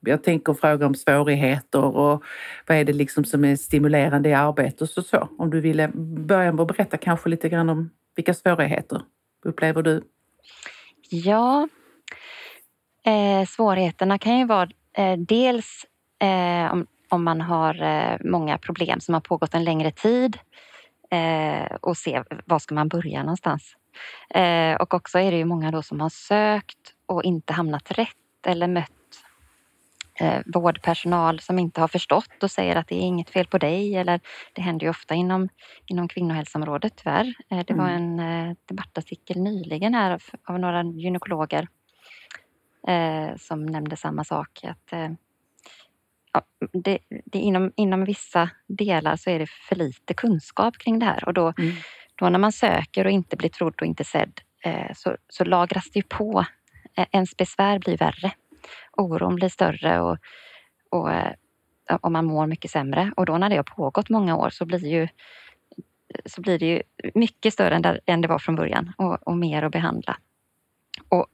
jag 0.00 0.22
tänker 0.24 0.54
fråga 0.54 0.86
om 0.86 0.94
svårigheter 0.94 1.84
och 1.84 2.22
vad 2.66 2.76
är 2.76 2.84
det 2.84 2.92
liksom 2.92 3.24
som 3.24 3.44
är 3.44 3.56
stimulerande 3.56 4.28
i 4.28 4.32
arbetet 4.34 4.80
och 4.80 4.88
så, 4.88 5.02
så. 5.02 5.28
Om 5.38 5.50
du 5.50 5.60
ville 5.60 5.88
börja 5.94 6.52
med 6.52 6.60
att 6.60 6.68
berätta 6.68 6.96
kanske 6.96 7.28
lite 7.28 7.48
grann 7.48 7.68
om 7.68 7.90
vilka 8.16 8.34
svårigheter 8.34 9.02
upplever 9.44 9.82
du? 9.82 10.02
Ja, 11.10 11.68
eh, 13.06 13.46
svårigheterna 13.46 14.18
kan 14.18 14.38
ju 14.38 14.44
vara 14.46 14.68
eh, 14.96 15.16
dels 15.18 15.86
eh, 16.22 16.72
om, 16.72 16.86
om 17.10 17.24
man 17.24 17.40
har 17.40 17.82
eh, 17.82 18.16
många 18.24 18.58
problem 18.58 19.00
som 19.00 19.14
har 19.14 19.20
pågått 19.20 19.54
en 19.54 19.64
längre 19.64 19.90
tid 19.90 20.38
eh, 21.10 21.76
och 21.80 21.96
se 21.96 22.22
var 22.44 22.58
ska 22.58 22.74
man 22.74 22.88
börja 22.88 23.22
någonstans. 23.22 23.76
Eh, 24.34 24.74
och 24.74 24.94
också 24.94 25.18
är 25.18 25.30
det 25.30 25.36
ju 25.36 25.44
många 25.44 25.70
då 25.70 25.82
som 25.82 26.00
har 26.00 26.08
sökt 26.08 26.94
och 27.06 27.22
inte 27.24 27.52
hamnat 27.52 27.90
rätt 27.90 28.46
eller 28.46 28.66
mött 28.68 28.90
vårdpersonal 30.46 31.40
som 31.40 31.58
inte 31.58 31.80
har 31.80 31.88
förstått 31.88 32.42
och 32.42 32.50
säger 32.50 32.76
att 32.76 32.88
det 32.88 32.94
är 32.94 33.00
inget 33.00 33.30
fel 33.30 33.46
på 33.46 33.58
dig 33.58 33.96
eller 33.96 34.20
det 34.52 34.62
händer 34.62 34.86
ju 34.86 34.90
ofta 34.90 35.14
inom, 35.14 35.48
inom 35.86 36.08
kvinnohälsoområdet 36.08 36.92
tyvärr. 36.96 37.34
Det 37.66 37.74
var 37.74 37.88
en 37.88 38.20
eh, 38.20 38.56
debattartikel 38.68 39.42
nyligen 39.42 39.94
här 39.94 40.20
av- 40.44 40.58
några 40.58 40.82
gynekologer 40.82 41.68
som 43.38 43.66
nämnde 43.66 43.96
samma 43.96 44.24
sak. 44.24 44.60
Att, 44.64 44.92
ja, 46.32 46.42
det, 46.72 46.98
det, 47.24 47.38
inom, 47.38 47.72
inom 47.76 48.04
vissa 48.04 48.50
delar 48.66 49.16
så 49.16 49.30
är 49.30 49.38
det 49.38 49.50
för 49.68 49.76
lite 49.76 50.14
kunskap 50.14 50.78
kring 50.78 50.98
det 50.98 51.06
här 51.06 51.24
och 51.24 51.34
då, 51.34 51.52
Mm. 51.58 51.74
då 52.14 52.28
när 52.28 52.38
man 52.38 52.52
söker 52.52 53.04
och 53.04 53.10
inte 53.10 53.36
blir 53.36 53.48
trodd 53.50 53.74
och 53.80 53.86
inte 53.86 54.04
sedd 54.04 54.40
eh, 54.64 54.92
så, 54.96 55.16
så 55.28 55.44
lagras 55.44 55.90
det 55.90 55.98
ju 55.98 56.02
på. 56.02 56.44
Eh, 56.96 57.06
Ens 57.12 57.36
besvär 57.36 57.78
blir 57.78 57.98
värre. 57.98 58.32
Oron 58.92 59.34
blir 59.34 59.48
större 59.48 60.00
och, 60.00 60.18
och, 60.90 61.12
eh, 61.12 61.32
och 62.00 62.12
man 62.12 62.24
mår 62.24 62.46
mycket 62.46 62.70
sämre. 62.70 63.12
Och 63.16 63.26
då 63.26 63.38
när 63.38 63.50
det 63.50 63.56
har 63.56 63.62
pågått 63.62 64.08
många 64.08 64.36
år 64.36 64.50
så 64.50 64.64
blir, 64.64 64.86
ju, 64.86 65.08
så 66.26 66.40
blir 66.40 66.58
det 66.58 66.66
ju 66.66 66.82
mycket 67.14 67.52
större 67.52 67.74
än, 67.74 67.82
där, 67.82 68.00
än 68.06 68.20
det 68.20 68.28
var 68.28 68.38
från 68.38 68.56
början 68.56 68.92
och, 68.98 69.28
och 69.28 69.36
mer 69.36 69.62
att 69.62 69.72
behandla. 69.72 70.16
Och, 71.08 71.18
och 71.20 71.26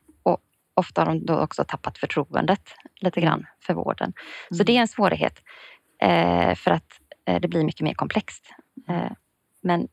ofta 0.77 1.01
har 1.01 1.07
de 1.07 1.27
då 1.27 1.39
också 1.41 1.65
tappat 1.65 1.99
förtroendet 1.99 2.75
lite 3.01 3.21
grann 3.21 3.47
för 3.61 3.75
vården. 3.75 4.13
Så 4.49 4.55
Mm. 4.55 4.65
det 4.67 4.77
är 4.77 4.81
en 4.81 4.89
svårighet 4.89 5.43
eh, 6.03 6.55
för 6.55 6.71
att 6.71 7.01
eh, 7.29 7.41
det 7.41 7.49
blir 7.49 7.65
mycket 7.65 7.81
mer 7.81 7.95
komplext. 7.95 8.45
Eh, 8.89 9.11
men 9.63 9.89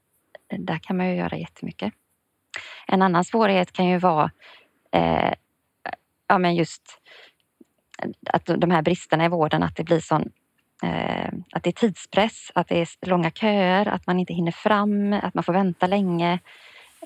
där 0.57 0.79
kan 0.79 0.97
man 0.97 1.09
ju 1.09 1.15
göra 1.15 1.37
jättemycket. 1.37 1.93
En 2.87 3.01
annan 3.01 3.25
svårighet 3.25 3.71
kan 3.73 3.85
ju 3.85 3.97
vara 3.97 4.31
eh, 4.91 5.33
ja, 6.27 6.37
men 6.37 6.55
just 6.55 7.01
att 8.29 8.45
de 8.45 8.71
här 8.71 8.81
bristerna 8.81 9.25
i 9.25 9.29
vården, 9.29 9.63
att 9.63 9.75
det 9.75 9.83
blir 9.83 9.99
sån 9.99 10.31
eh, 10.83 11.29
att 11.51 11.63
det 11.63 11.69
är 11.69 11.71
tidspress, 11.71 12.51
att 12.55 12.67
det 12.67 12.81
är 12.81 13.07
långa 13.07 13.31
köer, 13.31 13.87
att 13.87 14.07
man 14.07 14.19
inte 14.19 14.33
hinner 14.33 14.51
fram, 14.51 15.13
att 15.13 15.33
man 15.33 15.43
får 15.43 15.53
vänta 15.53 15.87
länge. 15.87 16.39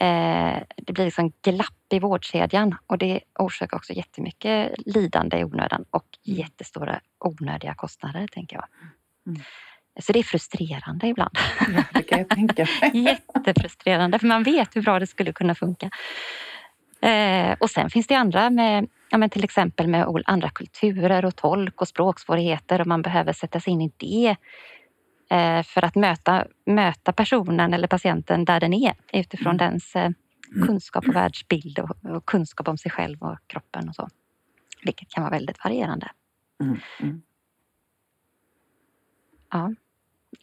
Eh, 0.02 0.58
det 0.78 0.94
blir 0.94 1.06
liksom 1.06 1.34
glapp 1.42 1.74
i 1.94 2.00
vårdkedjan 2.00 2.76
och 2.88 2.98
det 2.98 3.20
orsakar 3.40 3.78
också 3.78 3.94
jättemycket 3.94 4.74
lidande 4.86 5.38
i 5.38 5.44
onödan 5.44 5.86
och 5.90 6.04
Mm. 6.28 6.40
jättestora 6.40 7.00
onödiga 7.20 7.74
kostnader, 7.76 8.28
tänker 8.28 8.56
jag. 8.56 8.66
Mm. 9.28 9.42
Så 10.00 10.14
det 10.14 10.20
är 10.20 10.24
frustrerande 10.24 11.08
ibland. 11.08 11.38
Ja, 11.60 11.84
det 11.94 12.04
kan 12.04 12.18
jag 12.20 12.30
tänka. 12.30 12.68
Jättefrustrerande, 12.94 14.20
för 14.20 14.28
man 14.28 14.44
vet 14.44 14.76
hur 14.76 14.82
bra 14.82 15.00
det 15.00 15.08
skulle 15.08 15.34
kunna 15.34 15.56
funka. 15.56 15.90
Eh, 17.02 17.56
och 17.60 17.70
sen 17.70 17.90
finns 17.90 18.08
det 18.08 18.16
andra 18.16 18.50
med 18.50 18.88
ja, 19.10 19.18
men 19.18 19.30
till 19.30 19.44
exempel 19.44 19.88
med 19.88 20.08
andra 20.26 20.50
kulturer 20.50 21.26
och 21.26 21.36
tolk 21.36 21.82
och 21.82 21.88
språksvårigheter 21.88 22.82
och 22.82 22.88
man 22.88 23.02
behöver 23.02 23.34
sätta 23.34 23.60
sig 23.60 23.74
in 23.74 23.82
i 23.82 23.92
det 23.98 24.36
för 25.64 25.86
att 25.86 25.96
möta, 25.96 26.46
möta 26.66 27.12
personen 27.14 27.74
eller 27.74 27.88
patienten 27.88 28.46
där 28.46 28.60
den 28.60 28.74
är 28.74 28.94
utifrån 29.14 29.56
Mm. 29.56 29.58
dens 29.58 29.96
eh, 29.96 30.10
kunskap 30.66 31.08
och 31.08 31.16
världsbild 31.16 31.80
och, 31.80 32.16
och 32.16 32.26
kunskap 32.26 32.68
om 32.68 32.78
sig 32.78 32.92
själv 32.92 33.24
och 33.24 33.38
kroppen 33.48 33.90
och 33.90 33.96
så. 33.96 34.08
Vilket 34.84 35.10
kan 35.10 35.24
vara 35.24 35.32
väldigt 35.32 35.64
varierande. 35.64 36.12
Mm. 36.64 36.78
Mm. 37.00 37.22
Ja. 39.52 39.74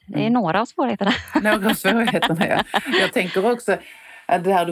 Det 0.07 0.15
är 0.15 0.21
Mm. 0.21 0.33
några 0.33 0.61
av 0.61 0.65
svårigheterna. 0.65 1.11
Några 1.43 1.71
av 1.71 1.75
svårigheterna, 1.75 2.49
ja. 2.49 2.63
Jag 3.01 3.13
tänker 3.13 3.53
också 3.53 3.77
att 4.27 4.45
det 4.45 4.53
här, 4.53 4.69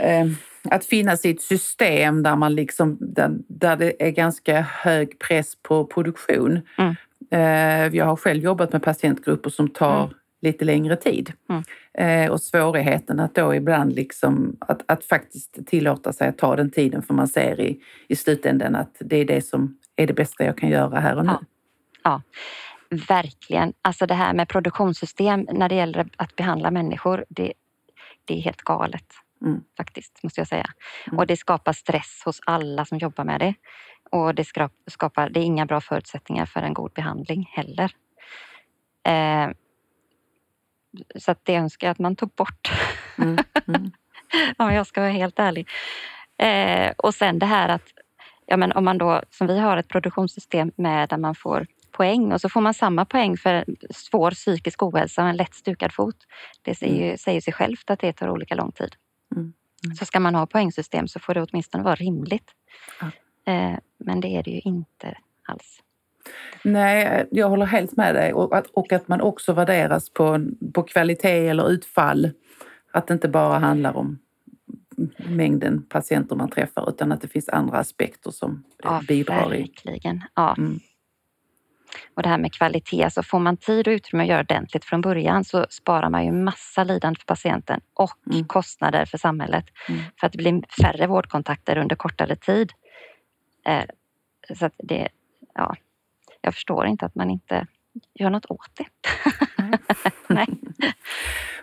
eh, 0.00 0.26
att 0.70 0.84
finnas 0.84 1.24
i 1.24 1.30
ett 1.30 1.40
system 1.42 2.22
där, 2.22 2.36
man 2.36 2.54
liksom, 2.54 2.98
där, 3.00 3.30
där 3.48 3.76
det 3.76 4.02
är 4.06 4.10
ganska 4.10 4.60
hög 4.60 5.18
press 5.18 5.56
på 5.62 5.86
produktion. 5.86 6.60
Mm. 6.78 6.94
Eh, 7.34 7.96
Jag 7.96 8.04
har 8.04 8.16
själv 8.16 8.42
jobbat 8.42 8.72
med 8.72 8.82
patientgrupper 8.82 9.50
som 9.50 9.68
tar 9.68 10.04
Mm. 10.04 10.14
lite 10.42 10.64
längre 10.64 10.96
tid. 10.96 11.32
Mm. 11.48 11.62
Eh, 11.98 12.32
Och 12.32 12.40
svårigheten 12.40 13.20
att 13.20 13.34
då 13.34 13.54
ibland 13.54 13.92
liksom, 13.92 14.56
att, 14.60 14.82
att 14.86 15.04
faktiskt 15.04 15.66
tillåta 15.66 16.12
sig 16.12 16.28
att 16.28 16.38
ta 16.38 16.56
den 16.56 16.70
tiden 16.70 17.02
för 17.02 17.14
man 17.14 17.28
ser 17.28 17.60
i, 17.60 17.80
i 18.08 18.16
slutändan 18.16 18.74
att 18.76 18.96
det 19.00 19.16
är 19.16 19.24
det 19.24 19.40
som 19.46 19.78
är 19.96 20.06
det 20.06 20.12
bästa 20.14 20.44
jag 20.44 20.58
kan 20.58 20.68
göra 20.70 21.00
här 21.00 21.16
och 21.16 21.26
nu. 21.26 21.32
Ja. 22.04 22.22
Verkligen. 23.08 23.72
Alltså 23.82 24.06
det 24.06 24.14
här 24.14 24.34
med 24.34 24.48
produktionssystem 24.48 25.46
när 25.52 25.68
det 25.68 25.74
gäller 25.74 26.06
att 26.16 26.36
behandla 26.36 26.70
människor, 26.70 27.24
det, 27.28 27.52
det 28.24 28.34
är 28.38 28.40
helt 28.40 28.62
galet. 28.62 29.04
Mm. 29.44 29.60
Faktiskt, 29.76 30.22
måste 30.22 30.40
jag 30.40 30.48
säga. 30.48 30.66
Mm. 31.06 31.18
Och 31.18 31.26
det 31.26 31.36
skapar 31.36 31.72
stress 31.72 32.22
hos 32.24 32.40
alla 32.46 32.84
som 32.84 32.98
jobbar 32.98 33.24
med 33.24 33.40
det. 33.40 33.54
Och 34.14 34.34
det 34.34 34.44
skapar, 34.86 35.28
det 35.28 35.40
är 35.40 35.44
inga 35.44 35.66
bra 35.66 35.80
förutsättningar 35.80 36.46
för 36.46 36.60
en 36.60 36.74
god 36.74 36.92
behandling 36.92 37.50
heller. 37.52 37.92
Eh, 39.06 39.50
så 41.16 41.30
att 41.30 41.44
det 41.44 41.54
önskar 41.54 41.86
jag 41.86 41.92
att 41.92 41.98
man 41.98 42.16
tog 42.16 42.30
bort. 42.30 42.72
Mm. 43.18 43.38
Mm. 43.68 43.90
om 44.58 44.72
jag 44.72 44.86
ska 44.86 45.00
vara 45.00 45.10
helt 45.10 45.38
ärlig. 45.38 45.68
Eh, 46.38 46.92
och 46.96 47.14
sen 47.14 47.38
det 47.38 47.46
här 47.46 47.68
att 47.68 47.82
ja, 48.46 48.56
men 48.56 48.72
om 48.72 48.84
man 48.84 48.98
då, 48.98 49.22
som 49.30 49.46
vi 49.46 49.58
har 49.58 49.76
ett 49.76 49.88
produktionssystem 49.88 50.72
med 50.76 51.08
där 51.08 51.18
man 51.18 51.34
får 51.34 51.66
poäng 51.90 52.32
och 52.32 52.40
så 52.40 52.48
får 52.48 52.60
man 52.60 52.74
samma 52.74 53.04
poäng 53.04 53.36
för 53.36 53.64
svår 53.90 54.30
psykisk 54.30 54.82
ohälsa 54.82 55.22
och 55.22 55.28
en 55.28 55.36
lätt 55.36 55.54
stukad 55.54 55.92
fot. 55.92 56.16
Det 56.62 56.74
säger, 56.74 57.10
ju, 57.10 57.16
säger 57.16 57.40
sig 57.40 57.52
självt 57.52 57.90
att 57.90 57.98
det 57.98 58.12
tar 58.12 58.30
olika 58.30 58.54
lång 58.54 58.72
tid. 58.72 58.94
Mm. 59.36 59.52
Mm. 59.84 59.96
Så 59.96 60.04
ska 60.04 60.20
man 60.20 60.34
ha 60.34 60.46
poängsystem 60.46 61.08
så 61.08 61.20
får 61.20 61.34
det 61.34 61.42
åtminstone 61.42 61.84
vara 61.84 61.94
rimligt. 61.94 62.50
Ja. 63.00 63.10
Eh, 63.46 63.74
men 63.98 64.20
det 64.20 64.28
är 64.28 64.42
det 64.42 64.50
ju 64.50 64.60
inte 64.60 65.14
alls. 65.48 65.80
Nej, 66.62 67.28
jag 67.30 67.48
håller 67.48 67.66
helt 67.66 67.96
med 67.96 68.14
dig. 68.14 68.32
Och 68.32 68.56
att, 68.56 68.66
och 68.66 68.92
att 68.92 69.08
man 69.08 69.20
också 69.20 69.52
värderas 69.52 70.10
på, 70.10 70.46
på 70.74 70.82
kvalitet 70.82 71.48
eller 71.48 71.70
utfall. 71.70 72.30
Att 72.92 73.06
det 73.06 73.14
inte 73.14 73.28
bara 73.28 73.58
handlar 73.58 73.96
om 73.96 74.18
mängden 75.28 75.82
patienter 75.88 76.36
man 76.36 76.50
träffar 76.50 76.88
utan 76.88 77.12
att 77.12 77.20
det 77.20 77.28
finns 77.28 77.48
andra 77.48 77.78
aspekter 77.78 78.30
som 78.30 78.64
Ja, 78.82 79.02
bidrar 79.08 79.54
i. 79.54 79.60
verkligen. 79.60 80.22
Ja. 80.34 80.54
Mm. 80.58 80.80
Och 82.16 82.22
det 82.22 82.28
här 82.28 82.38
med 82.38 82.52
kvalitet, 82.52 83.10
så 83.10 83.22
får 83.22 83.38
man 83.38 83.56
tid 83.56 83.88
och 83.88 83.92
utrymme 83.92 84.22
att 84.22 84.28
göra 84.28 84.40
ordentligt 84.40 84.84
från 84.84 85.00
början 85.00 85.44
så 85.44 85.66
sparar 85.70 86.10
man 86.10 86.24
ju 86.24 86.32
massa 86.32 86.84
lidande 86.84 87.18
för 87.20 87.26
patienten 87.26 87.80
och 87.94 88.18
Mm. 88.32 88.46
kostnader 88.46 89.04
för 89.04 89.18
samhället. 89.18 89.64
Mm. 89.88 90.00
För 90.20 90.26
att 90.26 90.32
det 90.32 90.38
blir 90.38 90.62
färre 90.82 91.06
vårdkontakter 91.06 91.78
under 91.78 91.96
kortare 91.96 92.36
tid. 92.36 92.72
Eh, 93.64 93.84
så 94.58 94.66
att 94.66 94.74
det, 94.78 95.08
ja, 95.54 95.76
jag 96.40 96.54
förstår 96.54 96.86
inte 96.86 97.06
att 97.06 97.14
man 97.14 97.30
inte 97.30 97.66
gör 98.14 98.30
något 98.30 98.46
åt 98.50 98.70
det. 98.74 98.86
Nej. 100.34 100.48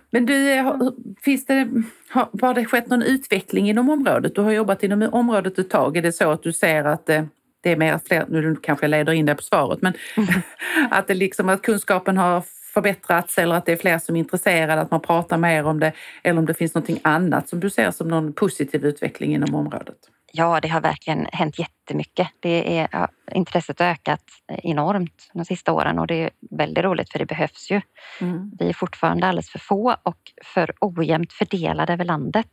Men 0.10 0.25
du, 0.25 0.51
eh, 0.51 0.63
har- 0.63 0.93
finns 1.22 1.46
det, 1.46 1.70
har, 2.10 2.29
har 2.41 2.53
det 2.53 2.65
skett 2.65 2.88
någon 2.88 3.01
utveckling 3.01 3.70
inom 3.70 3.89
området? 3.89 4.36
Du 4.36 4.41
har 4.41 4.51
jobbat 4.51 4.84
inom 4.84 5.10
området 5.12 5.60
ett 5.60 5.70
tag. 5.70 5.98
Är 5.98 6.01
det 6.01 6.12
så 6.12 6.31
att 6.31 6.43
du 6.43 6.53
ser 6.53 6.84
att 6.84 7.05
det, 7.05 7.27
det 7.62 7.72
är 7.72 7.75
mer 7.77 8.00
fler, 8.05 8.25
nu 8.29 8.55
kanske 8.55 8.84
jag 8.84 8.89
leder 8.91 9.13
in 9.13 9.25
det 9.25 9.36
på 9.36 9.43
svaret, 9.43 9.81
men 9.81 9.93
att, 10.91 11.08
det 11.08 11.13
liksom, 11.13 11.50
att 11.50 11.62
kunskapen 11.62 12.17
har 12.17 12.43
förbättrats 12.74 13.38
eller 13.38 13.55
att 13.55 13.65
det 13.65 13.72
är 13.72 13.77
fler 13.77 14.00
som 14.00 14.15
är 14.15 14.20
intresserade, 14.20 14.81
att 14.81 14.91
man 14.91 15.01
pratar 15.01 15.38
mer 15.38 15.63
om 15.63 15.79
det 15.79 15.93
eller 16.24 16.39
om 16.39 16.46
det 16.46 16.53
finns 16.53 16.75
någonting 16.75 17.00
annat 17.03 17.50
som 17.50 17.60
du 17.60 17.70
ser 17.70 17.91
som 17.91 18.08
någon 18.08 18.34
positiv 18.34 18.86
utveckling 18.86 19.34
inom 19.34 19.55
området? 19.55 19.98
Ja, 20.33 20.59
det 20.61 20.67
har 20.67 20.81
verkligen 20.81 21.27
hänt 21.33 21.59
jättemycket. 21.59 22.27
Det 22.39 22.77
är, 22.77 22.88
ja, 22.91 23.07
intresset 23.31 23.79
har 23.79 23.85
ökat 23.85 24.23
enormt 24.47 25.29
de 25.33 25.45
sista 25.45 25.71
åren 25.71 26.00
och 26.00 26.07
det 26.07 26.15
är 26.15 26.29
väldigt 26.51 26.83
roligt 26.83 27.11
för 27.11 27.19
det 27.19 27.25
behövs 27.25 27.71
ju. 27.71 27.81
Mm. 28.21 28.51
Vi 28.59 28.69
är 28.69 28.73
fortfarande 28.73 29.27
alldeles 29.27 29.50
för 29.50 29.59
få 29.59 29.95
och 30.03 30.17
för 30.43 30.73
ojämnt 30.79 31.33
fördelade 31.33 31.93
över 31.93 32.05
landet. 32.05 32.50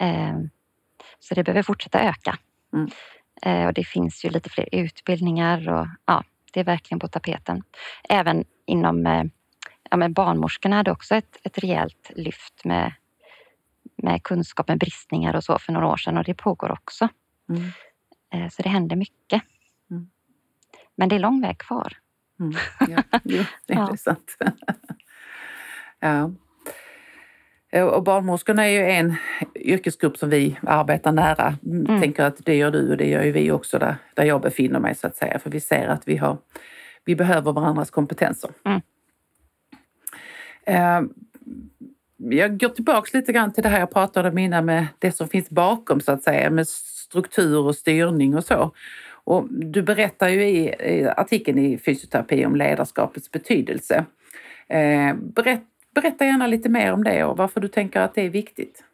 Eh, 0.00 0.38
Så 1.18 1.34
det 1.34 1.44
behöver 1.44 1.62
fortsätta 1.62 2.00
öka. 2.00 2.38
Mm. 2.72 2.90
Eh, 3.42 3.66
Och 3.66 3.74
det 3.74 3.84
finns 3.84 4.24
ju 4.24 4.30
lite 4.30 4.50
fler 4.50 4.68
utbildningar 4.72 5.68
och 5.68 5.86
ja, 6.06 6.24
det 6.52 6.60
är 6.60 6.64
verkligen 6.64 6.98
på 6.98 7.08
tapeten. 7.08 7.62
Även 8.08 8.44
inom 8.66 9.06
eh, 9.06 9.24
ja, 9.90 9.96
men 9.96 10.12
barnmorskorna 10.12 10.76
hade 10.76 10.90
också 10.90 11.14
ett, 11.14 11.36
ett 11.44 11.58
rejält 11.58 12.10
lyft 12.16 12.64
med, 12.64 12.92
med 14.02 14.22
kunskap 14.22 14.68
med 14.68 14.78
bristningar 14.78 15.36
och 15.36 15.44
så 15.44 15.58
för 15.58 15.72
några 15.72 15.86
år 15.86 15.96
sedan 15.96 16.18
och 16.18 16.24
det 16.24 16.34
pågår 16.34 16.72
också. 16.72 17.08
Mm. 17.48 17.62
Eh, 18.34 18.48
Så 18.50 18.62
det 18.62 18.68
händer 18.68 18.96
mycket. 18.96 19.42
Mm. 19.90 20.10
Men 20.96 21.08
det 21.08 21.14
är 21.14 21.18
lång 21.20 21.40
väg 21.40 21.58
kvar. 21.58 21.96
Mm. 22.40 22.52
Ja, 22.88 23.02
jo, 23.24 23.42
det 23.66 23.74
är 23.74 23.78
Ja. 23.78 23.96
sant. 23.96 24.36
ja. 26.00 26.30
Och 27.82 28.02
barnmorskorna 28.02 28.64
är 28.66 28.70
ju 28.72 28.90
en 28.90 29.14
yrkesgrupp 29.54 30.16
som 30.16 30.30
vi 30.30 30.58
arbetar 30.62 31.12
nära. 31.12 31.54
Mm. 31.66 31.86
Mm. 31.86 32.00
Tänker 32.00 32.24
att 32.24 32.44
det 32.44 32.54
gör 32.54 32.70
du 32.70 32.90
och 32.90 32.96
det 32.96 33.08
gör 33.08 33.22
ju 33.22 33.32
vi 33.32 33.50
också 33.50 33.78
där, 33.78 33.96
där 34.14 34.24
jag 34.24 34.40
befinner 34.40 34.80
mig 34.80 34.94
så 34.94 35.06
att 35.06 35.16
säga. 35.16 35.38
För 35.38 35.50
vi 35.50 35.60
ser 35.60 35.88
att 35.88 36.08
vi, 36.08 36.16
har, 36.16 36.38
vi 37.04 37.16
behöver 37.16 37.52
varandras 37.52 37.90
kompetenser. 37.90 38.50
Mm. 38.64 38.80
Eh, 40.66 41.10
jag 42.20 42.60
går 42.60 42.68
tillbaka 42.68 43.18
lite 43.18 43.32
grann 43.32 43.52
till 43.52 43.62
det 43.62 43.68
här 43.68 43.78
jag 43.80 43.90
pratade 43.90 44.28
om 44.28 44.38
innan 44.38 44.64
med 44.64 44.86
det 44.98 45.12
som 45.12 45.28
finns 45.28 45.50
bakom 45.50 46.00
så 46.00 46.12
att 46.12 46.22
säga 46.22 46.50
med 46.50 46.68
struktur 46.68 47.58
och 47.58 47.76
styrning 47.76 48.36
och 48.36 48.44
så. 48.44 48.72
Och 49.24 49.46
du 49.50 49.82
berättar 49.82 50.28
ju 50.28 50.44
i, 50.44 50.68
i 50.68 51.08
artikeln 51.16 51.58
i 51.58 51.78
Fysioterapi 51.78 52.46
om 52.46 52.56
ledarskapets 52.56 53.30
betydelse. 53.30 54.04
Eh, 54.68 55.14
berätt, 55.14 55.62
berätta 55.94 56.24
gärna 56.24 56.46
lite 56.46 56.68
mer 56.68 56.92
om 56.92 57.04
det 57.04 57.24
och 57.24 57.36
varför 57.36 57.60
du 57.60 57.68
tänker 57.68 58.00
att 58.00 58.14
det 58.14 58.22
är 58.22 58.30
viktigt. 58.30 58.84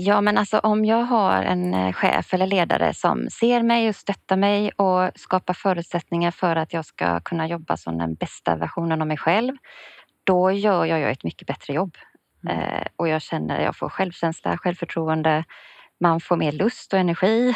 Ja, 0.00 0.20
men 0.20 0.38
alltså 0.38 0.58
om 0.58 0.84
jag 0.84 1.02
har 1.02 1.42
en 1.42 1.74
eh, 1.74 1.92
chef 1.92 2.34
eller 2.34 2.46
ledare 2.46 2.94
som 2.94 3.30
ser 3.30 3.62
mig 3.62 3.88
och 3.88 3.96
stöttar 3.96 4.36
mig 4.36 4.70
och 4.76 5.10
skapar 5.14 5.54
förutsättningar 5.54 6.30
för 6.30 6.56
att 6.56 6.72
jag 6.72 6.84
ska 6.84 7.20
kunna 7.20 7.48
jobba 7.48 7.76
som 7.76 7.98
den 7.98 8.14
bästa 8.14 8.56
versionen 8.56 9.00
av 9.00 9.08
mig 9.08 9.16
själv, 9.16 9.56
då 10.28 10.52
gör 10.52 10.84
jag 10.84 11.10
ett 11.10 11.24
mycket 11.24 11.46
bättre 11.46 11.72
jobb. 11.74 11.96
Mm. 12.48 12.58
Eh, 12.58 12.86
och 12.96 13.08
jag 13.08 13.22
känner, 13.22 13.60
jag 13.60 13.76
får 13.76 13.88
självkänsla, 13.88 14.58
självförtroende, 14.58 15.44
man 16.00 16.20
får 16.20 16.36
mer 16.36 16.52
lust 16.52 16.92
och 16.92 16.98
energi. 16.98 17.54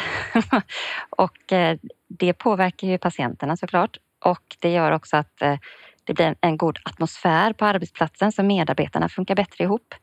och 1.09 1.51
eh, 1.51 1.77
det 2.07 2.33
påverkar 2.33 2.87
ju 2.87 2.97
patienterna 2.97 3.57
såklart. 3.57 3.97
Och 4.25 4.57
det 4.59 4.71
gör 4.71 4.91
också 4.91 5.17
att 5.17 5.41
eh, 5.41 5.57
det 6.03 6.13
blir 6.13 6.35
en, 6.41 6.57
god 6.57 6.79
atmosfär 6.83 7.53
på 7.53 7.65
arbetsplatsen 7.65 8.31
så 8.31 8.43
medarbetarna 8.43 9.09
funkar 9.09 9.35
bättre 9.35 9.63
ihop. 9.63 9.95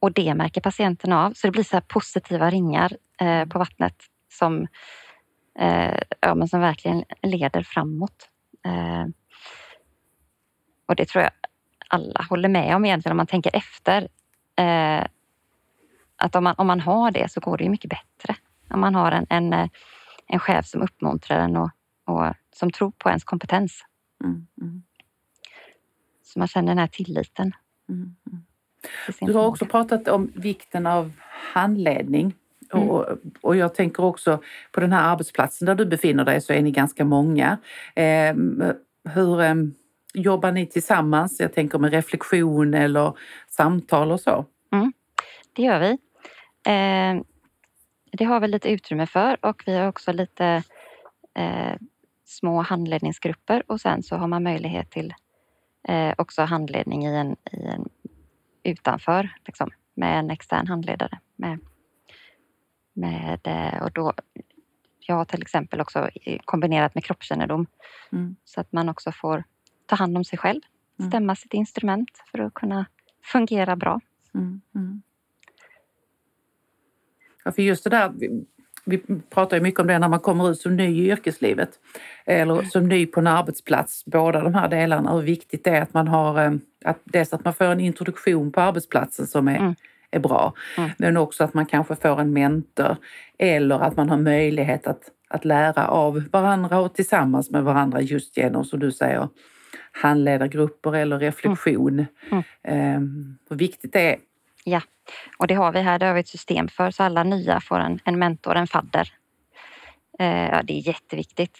Och 0.00 0.12
det 0.12 0.34
märker 0.34 0.60
patienterna 0.60 1.26
av. 1.26 1.32
Så 1.32 1.46
det 1.46 1.50
blir 1.50 1.64
så 1.64 1.80
positiva 1.80 2.50
ringar 2.50 2.96
eh, 3.20 3.44
på 3.44 3.58
vattnet 3.58 3.96
som, 4.32 4.66
eh, 5.58 5.98
ja, 6.20 6.34
men 6.34 6.48
som 6.48 6.60
verkligen 6.60 7.04
leder 7.22 7.62
framåt. 7.62 8.28
Eh, 8.66 9.06
och 10.88 10.96
det 10.96 11.04
tror 11.04 11.22
jag 11.22 11.32
alla 11.90 12.26
håller 12.30 12.48
med 12.48 12.76
om 12.76 12.84
egentligen 12.84 13.12
om 13.12 13.16
man 13.16 13.26
tänker 13.26 13.56
efter. 13.56 14.08
Eh, 14.56 15.06
att 16.16 16.36
om 16.36 16.44
man, 16.44 16.54
om 16.58 16.66
man 16.66 16.80
har 16.80 17.10
det 17.10 17.32
så 17.32 17.40
går 17.40 17.56
det 17.56 17.64
ju 17.64 17.70
mycket 17.70 17.90
bättre. 17.90 18.36
Om 18.70 18.80
man 18.80 18.94
har 18.94 19.12
en, 19.12 19.26
en, 19.30 19.52
eh, 19.52 19.68
en 20.26 20.38
chef 20.38 20.66
som 20.66 20.82
uppmuntrar 20.82 21.38
en 21.38 21.56
och, 21.56 21.70
och 22.04 22.34
som 22.56 22.70
tror 22.70 22.90
på 22.90 23.08
ens 23.08 23.24
kompetens. 23.24 23.84
Mm, 24.24 24.46
mm, 24.60 24.82
Så 26.22 26.38
man 26.38 26.48
känner 26.48 26.68
den 26.68 26.78
här 26.78 26.86
tilliten. 26.86 27.52
mm, 27.88 28.16
mm. 28.30 28.42
Du 29.20 29.32
har 29.32 29.46
också 29.46 29.66
pratat 29.66 30.08
om 30.08 30.32
vikten 30.34 30.86
av 30.86 31.12
handledning. 31.52 32.34
Mm. 32.72 32.88
Och, 32.88 33.06
och 33.40 33.56
jag 33.56 33.74
tänker 33.74 34.04
också 34.04 34.42
på 34.72 34.80
den 34.80 34.92
här 34.92 35.12
arbetsplatsen 35.12 35.66
där 35.66 35.74
du 35.74 35.86
befinner 35.86 36.24
dig 36.24 36.40
så 36.40 36.52
är 36.52 36.62
ni 36.62 36.70
ganska 36.70 37.04
många. 37.04 37.58
Eh, 37.94 38.34
hur 39.04 39.40
eh, 39.40 39.54
jobbar 40.14 40.52
ni 40.52 40.66
tillsammans? 40.66 41.40
Jag 41.40 41.52
tänker 41.52 41.78
med 41.78 41.92
reflektion 41.92 42.74
eller 42.74 43.12
samtal 43.48 44.12
och 44.12 44.20
så. 44.20 44.44
Det 45.52 45.62
gör 45.62 45.80
vi. 45.80 45.90
Eh, 46.72 47.22
det 48.12 48.24
har 48.24 48.40
vi 48.40 48.48
lite 48.48 48.68
utrymme 48.70 49.06
för 49.06 49.44
och 49.44 49.62
vi 49.66 49.76
har 49.76 49.88
också 49.88 50.12
lite 50.12 50.62
eh, 51.34 51.74
små 52.24 52.60
handledningsgrupper 52.62 53.62
och 53.66 53.80
sen 53.80 54.02
så 54.02 54.16
har 54.16 54.26
man 54.26 54.42
möjlighet 54.42 54.90
till 54.90 55.14
eh, 55.88 56.14
också 56.18 56.42
handledning 56.42 57.06
i 57.06 57.16
en, 57.16 57.36
i 57.52 57.66
en 57.66 57.88
utanför 58.62 59.28
liksom, 59.46 59.70
med 59.94 60.18
en 60.18 60.30
extern 60.30 60.66
handledare. 60.66 61.18
Med, 61.36 61.58
med, 62.92 63.40
eh, 63.44 63.82
och 63.82 63.92
då, 63.92 64.12
jag 64.98 65.14
har 65.16 65.24
till 65.24 65.42
exempel 65.42 65.80
också 65.80 66.10
kombinerat 66.44 66.94
med 66.94 67.04
kroppskännedom 67.04 67.66
Mm. 68.12 68.36
så 68.44 68.60
att 68.60 68.72
man 68.72 68.88
också 68.88 69.12
får 69.12 69.44
ta 69.90 69.96
hand 69.96 70.16
om 70.16 70.24
sig 70.24 70.38
själv, 70.38 70.60
Mm. 70.98 71.10
stämma 71.10 71.36
sitt 71.36 71.54
instrument 71.54 72.10
för 72.30 72.38
att 72.38 72.54
kunna 72.54 72.86
fungera 73.32 73.76
bra. 73.76 74.00
Mm, 74.34 74.60
mm. 74.74 75.02
Ja, 77.44 77.52
för 77.52 77.62
just 77.62 77.84
det 77.84 77.90
där, 77.90 78.12
vi, 78.16 78.44
vi 78.84 78.98
pratar 79.30 79.56
ju 79.56 79.62
mycket 79.62 79.80
om 79.80 79.86
det 79.86 79.98
när 79.98 80.08
man 80.08 80.20
kommer 80.20 80.50
ut 80.50 80.60
som 80.60 80.76
ny 80.76 80.88
i 81.02 81.10
yrkeslivet 81.10 81.70
eller 82.26 82.62
som 82.62 82.88
ny 82.88 83.06
på 83.06 83.20
en 83.20 83.26
arbetsplats. 83.26 84.04
Båda 84.04 84.40
de 84.40 84.54
här 84.54 84.68
delarna, 84.68 85.12
hur 85.14 85.22
viktigt 85.22 85.64
det 85.64 85.70
är 85.70 85.82
att 85.82 85.94
man 85.94 86.08
har, 86.08 86.44
eh, 86.44 86.52
att 86.84 86.98
dels 87.04 87.32
att 87.32 87.44
man 87.44 87.54
får 87.54 87.64
en 87.64 87.80
introduktion 87.80 88.52
på 88.52 88.60
arbetsplatsen 88.60 89.26
som 89.26 89.48
är, 89.48 89.56
Mm. 89.58 89.74
är 90.10 90.18
bra, 90.20 90.52
Mm. 90.78 90.90
men 90.98 91.16
också 91.16 91.44
att 91.44 91.54
man 91.54 91.66
kanske 91.66 91.96
får 91.96 92.20
en 92.20 92.32
mentor 92.32 92.96
eller 93.38 93.78
att 93.80 93.96
man 93.96 94.10
har 94.10 94.16
möjlighet 94.18 94.86
att, 94.86 95.02
att 95.28 95.44
lära 95.44 95.86
av 95.88 96.22
varandra 96.32 96.80
och 96.80 96.94
tillsammans 96.94 97.50
med 97.50 97.64
varandra 97.64 98.00
just 98.00 98.36
genom, 98.36 98.64
som 98.64 98.78
du 98.80 98.92
säger, 98.92 99.28
handledargrupper 99.92 100.92
eller 100.94 101.18
reflektion. 101.18 102.06
Mm. 102.30 102.44
Eh, 102.62 103.00
hur 103.50 103.56
viktigt 103.56 103.92
det 103.92 104.00
är. 104.00 104.16
Ja, 104.64 104.82
och 105.38 105.46
det 105.46 105.54
har 105.54 105.72
vi 105.72 105.80
här. 105.80 105.98
Det 105.98 106.06
har 106.06 106.14
vi 106.14 106.20
ett 106.20 106.28
system 106.28 106.68
för 106.68 106.90
så 106.90 107.02
alla 107.02 107.22
nya 107.24 107.60
får 107.60 107.78
en, 107.78 108.00
en 108.04 108.18
mentor, 108.18 108.56
en 108.56 108.66
fadder. 108.66 109.12
Eh, 110.18 110.48
ja, 110.48 110.62
det 110.62 110.72
är 110.78 110.88
jätteviktigt. 110.88 111.58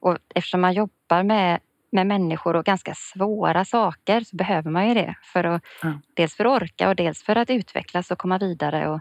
Och 0.00 0.18
eftersom 0.34 0.60
man 0.60 0.72
jobbar 0.72 1.22
med, 1.22 1.60
med 1.92 2.06
människor 2.06 2.56
och 2.56 2.64
ganska 2.64 2.94
svåra 2.94 3.64
saker 3.64 4.20
så 4.20 4.36
behöver 4.36 4.70
man 4.70 4.88
ju 4.88 4.94
det. 4.94 5.14
För 5.22 5.44
att, 5.44 5.62
Ja. 5.82 6.00
Dels 6.14 6.34
för 6.34 6.44
att 6.44 6.62
orka 6.62 6.88
och 6.88 6.96
dels 6.96 7.22
för 7.22 7.36
att 7.36 7.50
utvecklas 7.50 8.10
och 8.10 8.18
komma 8.18 8.38
vidare 8.38 8.88
och, 8.88 9.00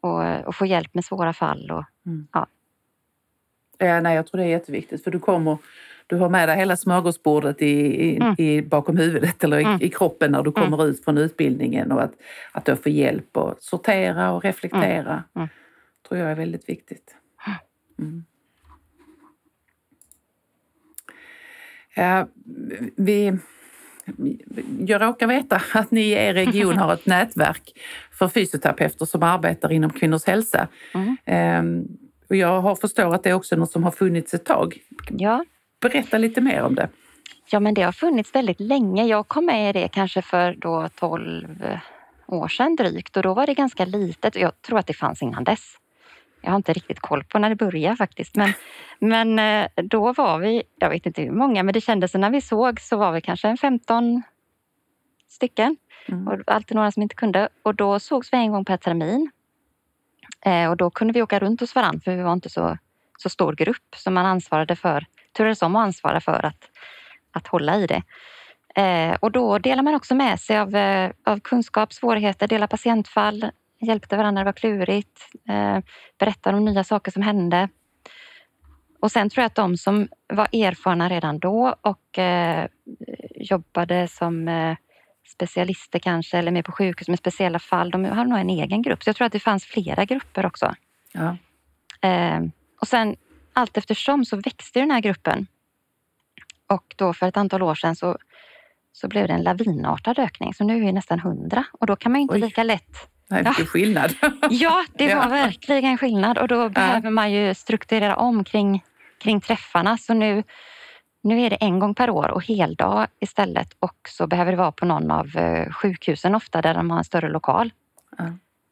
och, 0.00 0.46
och 0.46 0.56
få 0.56 0.66
hjälp 0.66 0.94
med 0.94 1.04
svåra 1.04 1.32
fall 1.32 1.70
och, 1.70 1.84
Mm. 2.06 2.28
Ja. 2.32 2.46
Ja, 3.86 4.00
nej, 4.00 4.16
jag 4.16 4.26
tror 4.26 4.38
det 4.40 4.44
är 4.46 4.48
jätteviktigt 4.48 5.04
för 5.04 5.10
du 5.10 5.18
kommer 5.18 5.58
du 6.06 6.16
har 6.16 6.28
med 6.28 6.48
dig 6.48 6.56
hela 6.56 6.76
smörgåsbordet 6.76 7.62
i, 7.62 7.66
i, 8.10 8.16
Mm. 8.16 8.34
i, 8.38 8.62
bakom 8.62 8.96
huvudet 8.96 9.44
eller 9.44 9.58
i, 9.58 9.62
Mm. 9.64 9.78
i 9.82 9.88
kroppen 9.88 10.32
när 10.32 10.42
du 10.42 10.52
Mm. 10.56 10.62
kommer 10.70 10.86
ut 10.86 11.04
från 11.04 11.18
utbildningen 11.18 11.92
och 11.92 12.02
att, 12.02 12.12
att 12.52 12.64
då 12.64 12.76
få 12.76 12.88
hjälp 12.88 13.36
att 13.36 13.62
sortera 13.62 14.30
och 14.32 14.44
reflektera 14.44 15.24
Mm. 15.36 15.48
tror 16.08 16.20
jag 16.20 16.30
är 16.30 16.34
väldigt 16.34 16.68
viktigt. 16.68 17.14
Mm. 17.98 18.24
Ja, 21.94 22.28
vi, 22.96 23.38
jag 24.86 25.02
råkar 25.02 25.26
veta 25.26 25.62
att 25.74 25.90
ni 25.90 26.00
i 26.00 26.12
er 26.12 26.34
region 26.34 26.76
har 26.78 26.94
ett 26.94 27.06
nätverk 27.06 27.72
för 28.12 28.28
fysioterapeuter 28.28 29.04
som 29.04 29.22
arbetar 29.22 29.72
inom 29.72 29.90
kvinnors 29.90 30.24
hälsa. 30.24 30.68
Mm. 30.94 31.86
Och 32.32 32.36
jag 32.36 32.60
har 32.60 32.74
förstår 32.74 33.14
att 33.14 33.22
det 33.22 33.30
är 33.30 33.34
också 33.34 33.56
något 33.56 33.72
som 33.72 33.84
har 33.84 33.90
funnits 33.90 34.34
ett 34.34 34.44
tag. 34.44 34.78
Ja. 35.10 35.44
Berätta 35.80 36.18
lite 36.18 36.40
mer 36.40 36.62
om 36.62 36.74
det. 36.74 36.88
ja, 37.50 37.60
men 37.60 37.74
det 37.74 37.82
har 37.82 37.92
funnits 37.92 38.34
väldigt 38.34 38.60
länge. 38.60 39.06
Jag 39.06 39.28
kom 39.28 39.46
med 39.46 39.70
i 39.70 39.80
det 39.80 39.88
kanske 39.88 40.22
för 40.22 40.54
då 40.54 40.88
12 40.94 41.78
år 42.26 42.48
sedan 42.48 42.76
drygt 42.76 43.16
och 43.16 43.22
då 43.22 43.34
var 43.34 43.46
det 43.46 43.54
ganska 43.54 43.84
litet. 43.84 44.36
Jag 44.36 44.62
tror 44.62 44.78
att 44.78 44.86
det 44.86 44.94
fanns 44.94 45.22
innan 45.22 45.44
dess. 45.44 45.76
Jag 46.40 46.50
har 46.50 46.56
inte 46.56 46.72
riktigt 46.72 47.00
koll 47.00 47.24
på 47.24 47.38
när 47.38 47.48
det 47.48 47.56
började 47.56 47.96
faktiskt. 47.96 48.36
Men, 48.36 48.52
men 48.98 49.38
eh, 49.38 49.68
då 49.82 50.12
var 50.12 50.38
vi, 50.38 50.62
jag 50.78 50.90
vet 50.90 51.06
inte 51.06 51.22
hur 51.22 51.30
många, 51.30 51.62
men 51.62 51.72
det 51.72 51.80
kändes 51.80 52.14
när 52.14 52.30
vi 52.30 52.40
såg 52.40 52.80
så 52.80 52.96
var 52.96 53.12
vi 53.12 53.20
kanske 53.20 53.48
en 53.48 53.56
15 53.56 54.22
stycken. 55.28 55.76
Mm. 56.08 56.28
Och 56.28 56.40
alltid 56.46 56.74
några 56.74 56.92
som 56.92 57.02
inte 57.02 57.14
kunde. 57.14 57.48
Och 57.62 57.74
då 57.74 58.00
sågs 58.00 58.32
vi 58.32 58.36
en 58.36 58.52
gång 58.52 58.64
per 58.64 58.76
termin. 58.76 59.30
Eh, 60.44 60.70
och 60.70 60.76
då 60.76 60.90
kunde 60.90 61.12
vi 61.12 61.22
åka 61.22 61.38
runt 61.38 61.60
hos 61.60 61.74
varandra 61.74 62.00
för 62.04 62.16
vi 62.16 62.22
var 62.22 62.32
inte 62.32 62.50
så, 62.50 62.78
så 63.18 63.28
stor 63.28 63.52
grupp 63.52 63.94
som 63.96 64.14
man 64.14 64.26
ansvarade 64.26 64.76
för, 64.76 65.06
turades 65.36 65.62
om 65.62 65.76
att 65.76 65.84
ansvara 65.84 66.20
för 66.20 66.46
att, 66.46 66.70
att 67.32 67.46
hålla 67.46 67.76
i 67.76 67.86
det. 67.86 68.02
Eh, 68.74 69.16
och 69.20 69.32
då 69.32 69.58
delar 69.58 69.82
man 69.82 69.94
också 69.94 70.14
med 70.14 70.40
sig 70.40 70.58
av, 70.58 70.76
eh, 70.76 71.10
av 71.24 71.40
kunskap, 71.40 71.92
svårigheter, 71.92 72.48
delar 72.48 72.66
patientfall, 72.66 73.50
hjälpte 73.80 74.16
varandra 74.16 74.30
när 74.30 74.40
det 74.40 74.48
var 74.48 74.52
klurigt, 74.52 75.20
eh, 75.48 75.78
berättade 76.18 76.56
om 76.56 76.64
nya 76.64 76.84
saker 76.84 77.12
som 77.12 77.22
hände. 77.22 77.68
Och 79.00 79.12
sen 79.12 79.30
tror 79.30 79.42
jag 79.42 79.46
att 79.46 79.54
de 79.54 79.76
som 79.76 80.08
var 80.26 80.48
erfarna 80.52 81.08
redan 81.08 81.38
då 81.38 81.74
och 81.80 82.18
eh, 82.18 82.66
jobbade 83.34 84.08
som 84.08 84.48
eh, 84.48 84.76
specialister 85.28 85.98
kanske 85.98 86.38
eller 86.38 86.50
med 86.50 86.64
på 86.64 86.72
sjukhus 86.72 87.08
med 87.08 87.18
speciella 87.18 87.58
fall, 87.58 87.90
de 87.90 88.04
har 88.04 88.24
nog 88.24 88.38
en 88.38 88.50
egen 88.50 88.82
grupp. 88.82 89.02
Så 89.02 89.08
jag 89.08 89.16
tror 89.16 89.26
att 89.26 89.32
det 89.32 89.40
fanns 89.40 89.64
flera 89.64 90.04
grupper 90.04 90.46
också. 90.46 90.74
Ja. 91.12 91.36
Eh, 92.08 92.40
och 92.80 92.88
sen 92.88 93.16
allt 93.52 93.76
eftersom 93.76 94.24
så 94.24 94.36
växte 94.36 94.80
den 94.80 94.90
här 94.90 95.00
gruppen. 95.00 95.46
Och 96.66 96.94
då 96.96 97.12
för 97.14 97.26
ett 97.28 97.36
antal 97.36 97.62
år 97.62 97.74
sedan 97.74 97.96
så, 97.96 98.18
så 98.92 99.08
blev 99.08 99.26
det 99.28 99.34
en 99.34 99.42
lavinartad 99.42 100.18
ökning. 100.18 100.54
Så 100.54 100.64
nu 100.64 100.76
är 100.76 100.80
vi 100.80 100.92
nästan 100.92 101.20
hundra 101.20 101.64
och 101.72 101.86
då 101.86 101.96
kan 101.96 102.12
man 102.12 102.20
inte 102.20 102.34
Oj. 102.34 102.40
lika 102.40 102.62
lätt 102.62 103.08
Nej, 103.30 103.42
vilken 103.42 103.66
skillnad. 103.66 104.14
Ja, 104.50 104.84
det 104.94 105.04
Ja. 105.04 105.18
var 105.18 105.28
verkligen 105.28 105.98
skillnad 105.98 106.38
och 106.38 106.48
då 106.48 106.68
behöver 106.68 107.10
man 107.10 107.32
ju 107.32 107.54
strukturera 107.54 108.16
om 108.16 108.44
kring, 108.44 108.84
kring 109.18 109.40
träffarna. 109.40 109.98
Så 109.98 110.14
nu, 110.14 110.42
nu 111.22 111.40
är 111.40 111.50
det 111.50 111.56
en 111.56 111.78
gång 111.78 111.94
per 111.94 112.10
år 112.10 112.30
och 112.30 112.44
heldag 112.44 113.06
istället 113.20 113.76
och 113.78 113.96
så 114.08 114.26
behöver 114.26 114.50
det 114.52 114.58
vara 114.58 114.72
på 114.72 114.86
någon 114.86 115.10
av 115.10 115.36
eh, 115.36 115.72
sjukhusen 115.72 116.34
ofta 116.34 116.62
där 116.62 116.74
de 116.74 116.90
har 116.90 116.98
en 116.98 117.04
större 117.04 117.28
lokal. 117.28 117.72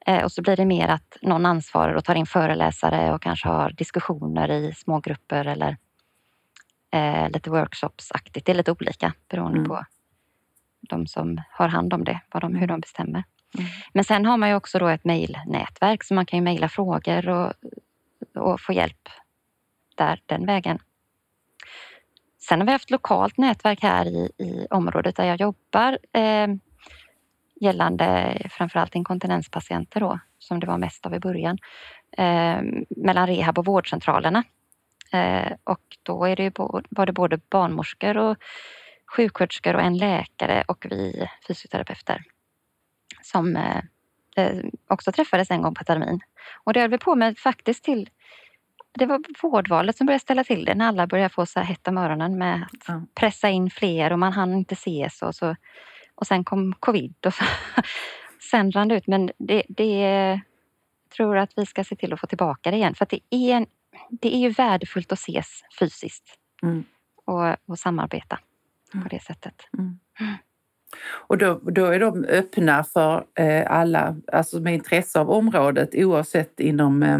Eh, 0.06 0.24
Och 0.24 0.32
så 0.32 0.42
blir 0.42 0.56
det 0.56 0.64
mer 0.64 0.88
att 0.88 1.16
någon 1.22 1.46
ansvarar 1.46 1.94
och 1.94 2.04
tar 2.04 2.14
in 2.14 2.26
föreläsare 2.26 3.12
och 3.14 3.22
kanske 3.22 3.48
har 3.48 3.70
diskussioner 3.70 4.50
i 4.50 4.72
smågrupper 4.74 5.44
eller 5.44 5.76
eh, 6.92 7.30
lite 7.30 7.50
workshopsaktigt. 7.50 8.46
Det 8.46 8.52
är 8.52 8.56
lite 8.56 8.72
olika 8.72 9.12
beroende 9.28 9.58
Mm. 9.58 9.68
på 9.68 9.84
de 10.80 11.06
som 11.06 11.40
har 11.50 11.68
hand 11.68 11.94
om 11.94 12.04
det, 12.04 12.20
vad 12.32 12.42
de, 12.42 12.54
hur 12.54 12.66
de 12.66 12.80
bestämmer. 12.80 13.24
Mm. 13.58 13.70
Men 13.92 14.04
sen 14.04 14.26
har 14.26 14.36
man 14.36 14.48
ju 14.48 14.54
också 14.54 14.78
då 14.78 14.88
ett 14.88 15.04
mejlnätverk 15.04 16.04
så 16.04 16.14
man 16.14 16.26
kan 16.26 16.36
ju 16.38 16.42
mejla 16.42 16.68
frågor 16.68 17.28
och, 17.28 17.52
och 18.34 18.60
få 18.60 18.72
hjälp 18.72 19.08
där 19.94 20.20
den 20.26 20.46
vägen. 20.46 20.78
Sen 22.50 22.60
har 22.60 22.66
vi 22.66 22.72
haft 22.72 22.90
lokalt 22.90 23.36
nätverk 23.36 23.82
här 23.82 24.06
i, 24.06 24.30
i 24.38 24.66
området 24.70 25.16
där 25.16 25.24
jag 25.24 25.40
jobbar 25.40 25.98
eh, 26.12 26.46
gällande 27.60 28.38
framförallt 28.50 28.94
inkontinenspatienter 28.94 30.00
då, 30.00 30.18
som 30.38 30.60
det 30.60 30.66
var 30.66 30.78
mest 30.78 31.06
av 31.06 31.14
i 31.14 31.20
början, 31.20 31.58
eh, 32.16 32.62
mellan 32.88 33.26
rehab 33.26 33.58
och 33.58 33.64
vårdcentralerna. 33.64 34.44
Eh, 35.12 35.52
och 35.64 35.80
då 36.02 36.24
är 36.24 36.36
det 36.36 36.42
ju 36.42 36.52
var 36.90 37.06
det 37.06 37.12
både 37.12 37.40
barnmorskor 37.50 38.16
och 38.16 38.36
sjuksköterskor 39.16 39.74
och 39.74 39.82
en 39.82 39.96
läkare 39.96 40.64
och 40.68 40.86
vi 40.90 41.28
fysioterapeuter 41.46 42.22
som 43.22 43.56
eh, 43.56 43.82
eh, 44.36 44.64
också 44.88 45.12
träffades 45.12 45.50
en 45.50 45.62
gång 45.62 45.74
på 45.74 45.84
termin. 45.84 46.20
Och 46.64 46.72
det 46.72 46.80
höll 46.80 46.90
vi 46.90 46.98
på 46.98 47.14
med 47.14 47.38
faktiskt 47.38 47.84
till 47.84 48.10
det 48.98 49.06
var 49.06 49.22
vårdvalet 49.42 49.96
som 49.96 50.06
började 50.06 50.22
ställa 50.22 50.44
till 50.44 50.64
det 50.64 50.74
när 50.74 50.88
alla 50.88 51.06
började 51.06 51.34
få 51.34 51.46
så 51.46 51.60
här 51.60 51.66
hett 51.66 51.88
om 51.88 51.98
öronen 51.98 52.38
med 52.38 52.62
att 52.62 52.84
Ja. 52.88 53.02
pressa 53.14 53.48
in 53.48 53.70
fler 53.70 54.12
och 54.12 54.18
man 54.18 54.32
hann 54.32 54.52
inte 54.54 54.72
ses 54.74 55.22
och 55.22 55.34
så. 55.34 55.56
Och 56.14 56.26
sen 56.26 56.44
kom 56.44 56.72
covid 56.80 57.14
och 57.26 57.34
så, 57.34 57.44
sen 58.50 58.72
rann 58.72 58.88
det 58.88 58.96
ut. 58.96 59.06
Men 59.06 59.30
det, 59.38 59.62
det 59.68 60.40
tror 61.16 61.36
att 61.38 61.50
vi 61.56 61.66
ska 61.66 61.84
se 61.84 61.96
till 61.96 62.12
att 62.12 62.20
få 62.20 62.26
tillbaka 62.26 62.70
det 62.70 62.76
igen 62.76 62.94
för 62.94 63.04
att 63.04 63.10
det 63.10 63.20
är, 63.30 63.56
en, 63.56 63.66
det 64.10 64.34
är 64.34 64.38
ju 64.38 64.48
värdefullt 64.50 65.12
att 65.12 65.18
ses 65.18 65.62
fysiskt 65.78 66.36
Mm. 66.62 66.84
och, 67.24 67.56
och 67.66 67.78
samarbeta 67.78 68.38
på 69.02 69.08
det 69.10 69.22
sättet. 69.22 69.54
Och 71.02 71.38
då, 71.38 71.54
då 71.54 71.84
är 71.86 72.00
de 72.00 72.24
öppna 72.24 72.84
för 72.84 73.24
eh, 73.34 73.70
alla, 73.72 74.16
alltså 74.32 74.60
med 74.60 74.74
intresse 74.74 75.20
av 75.20 75.30
området 75.30 75.90
oavsett 75.94 76.60
inom 76.60 77.02
eh, 77.02 77.18